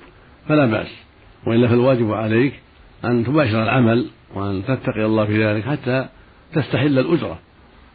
فلا 0.47 0.65
بأس 0.65 0.87
وإلا 1.47 1.67
فالواجب 1.67 2.11
عليك 2.11 2.53
أن 3.05 3.25
تباشر 3.25 3.63
العمل 3.63 4.09
وأن 4.35 4.63
تتقي 4.65 5.05
الله 5.05 5.25
في 5.25 5.45
ذلك 5.45 5.65
حتى 5.65 6.07
تستحل 6.53 6.99
الأجرة 6.99 7.39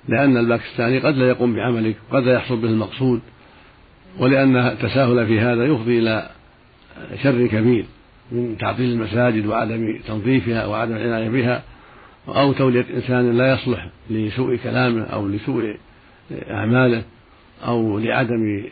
لأن 0.09 0.37
الباكستاني 0.37 0.99
قد 0.99 1.17
لا 1.17 1.29
يقوم 1.29 1.55
بعملك 1.55 1.97
قد 2.11 2.23
لا 2.23 2.33
يحصل 2.33 2.57
به 2.57 2.69
المقصود 2.69 3.21
ولأن 4.19 4.57
التساهل 4.57 5.27
في 5.27 5.41
هذا 5.41 5.65
يفضي 5.65 5.99
إلى 5.99 6.31
شر 7.23 7.47
كبير 7.47 7.85
من 8.33 8.57
تعطيل 8.59 8.91
المساجد 8.91 9.47
وعدم 9.47 9.99
تنظيفها 10.07 10.67
وعدم 10.67 10.97
العناية 10.97 11.29
بها 11.29 11.63
أو 12.29 12.53
تولية 12.53 12.87
إنسان 12.95 13.39
لا 13.39 13.53
يصلح 13.53 13.89
لسوء 14.11 14.57
كلامه 14.57 15.03
أو 15.03 15.29
لسوء 15.29 15.77
أعماله 16.51 17.03
أو 17.67 17.99
لعدم 17.99 18.65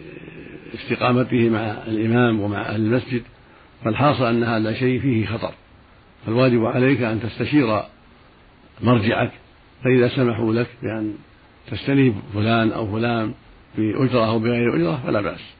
استقامته 0.74 1.48
مع 1.48 1.58
الإمام 1.86 2.40
ومع 2.40 2.60
أهل 2.60 2.80
المسجد 2.80 3.22
فالحاصل 3.84 4.24
أن 4.24 4.44
هذا 4.44 4.72
شيء 4.72 5.00
فيه 5.00 5.26
خطر. 5.26 5.54
فالواجب 6.26 6.64
عليك 6.64 7.02
أن 7.02 7.20
تستشير 7.20 7.82
مرجعك 8.82 9.30
فإذا 9.84 10.08
سمحوا 10.08 10.52
لك 10.52 10.66
بأن 10.82 11.14
تستلم 11.70 12.22
فلان 12.34 12.72
أو 12.72 12.92
فلان 12.92 13.34
بأجرة 13.78 14.28
أو 14.28 14.38
بغير 14.38 14.76
أجرة 14.76 15.02
فلا 15.06 15.20
بأس. 15.20 15.54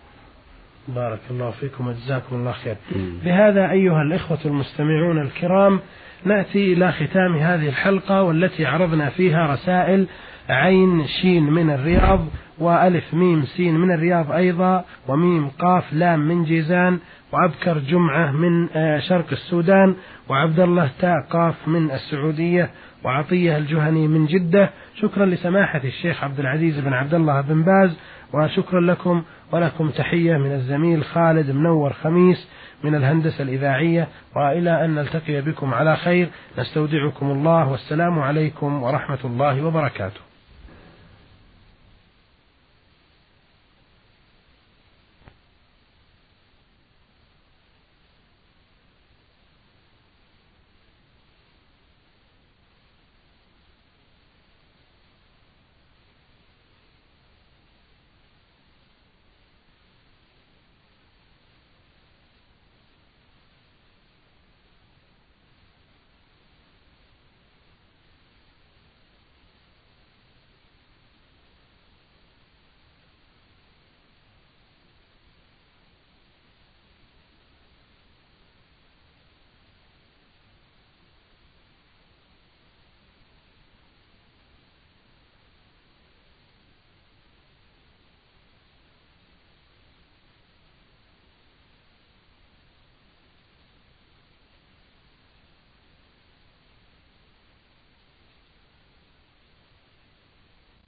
بارك 0.89 1.21
الله 1.31 1.51
فيكم 1.51 1.87
وجزاكم 1.89 2.37
الله 2.37 2.53
خير. 2.53 2.77
بهذا 3.25 3.71
أيها 3.71 4.03
الإخوة 4.03 4.39
المستمعون 4.45 5.19
الكرام 5.19 5.81
نأتي 6.25 6.73
إلى 6.73 6.93
ختام 6.93 7.37
هذه 7.37 7.69
الحلقة 7.69 8.23
والتي 8.23 8.67
عرضنا 8.67 9.11
فيها 9.11 9.53
رسائل 9.53 10.07
عين 10.49 11.07
شين 11.07 11.43
من 11.43 11.71
الرياض 11.71 12.27
وألف 12.59 13.15
ميم 13.15 13.45
سين 13.45 13.75
من 13.75 13.95
الرياض 13.95 14.33
أيضا 14.33 14.85
وميم 15.09 15.49
قاف 15.49 15.93
لام 15.93 16.21
من 16.21 16.45
جيزان 16.45 16.99
وأبكر 17.33 17.79
جمعة 17.79 18.33
من 18.33 18.69
آه، 18.75 18.99
شرق 18.99 19.27
السودان 19.33 19.95
وعبد 20.29 20.61
الله 20.61 20.91
تاء 21.01 21.15
قاف 21.31 21.69
من 21.69 21.91
السعودية 21.91 22.71
وعطية 23.05 23.57
الجهني 23.59 24.09
من 24.09 24.27
جدة. 24.27 24.71
شكرا 24.95 25.27
لسماحة 25.27 25.81
الشيخ 25.85 26.25
عبد 26.25 26.41
العزيز 26.41 26.81
بن 26.81 26.93
عبد 26.93 27.15
الله 27.15 27.41
بن 27.41 27.63
باز 27.63 27.97
وشكرا 28.35 28.81
لكم 28.81 29.23
ولكم 29.55 29.91
تحية 29.91 30.37
من 30.37 30.53
الزميل 30.53 31.05
خالد 31.05 31.51
منور 31.51 31.93
خميس 31.93 32.49
من 32.85 32.95
الهندسة 32.95 33.43
الإذاعية 33.43 34.09
وإلى 34.37 34.85
أن 34.85 34.95
نلتقي 34.95 35.41
بكم 35.41 35.75
على 35.75 35.97
خير 35.97 36.29
نستودعكم 36.59 37.31
الله 37.31 37.71
والسلام 37.71 38.19
عليكم 38.19 38.83
ورحمة 38.83 39.19
الله 39.25 39.67
وبركاته. 39.67 40.21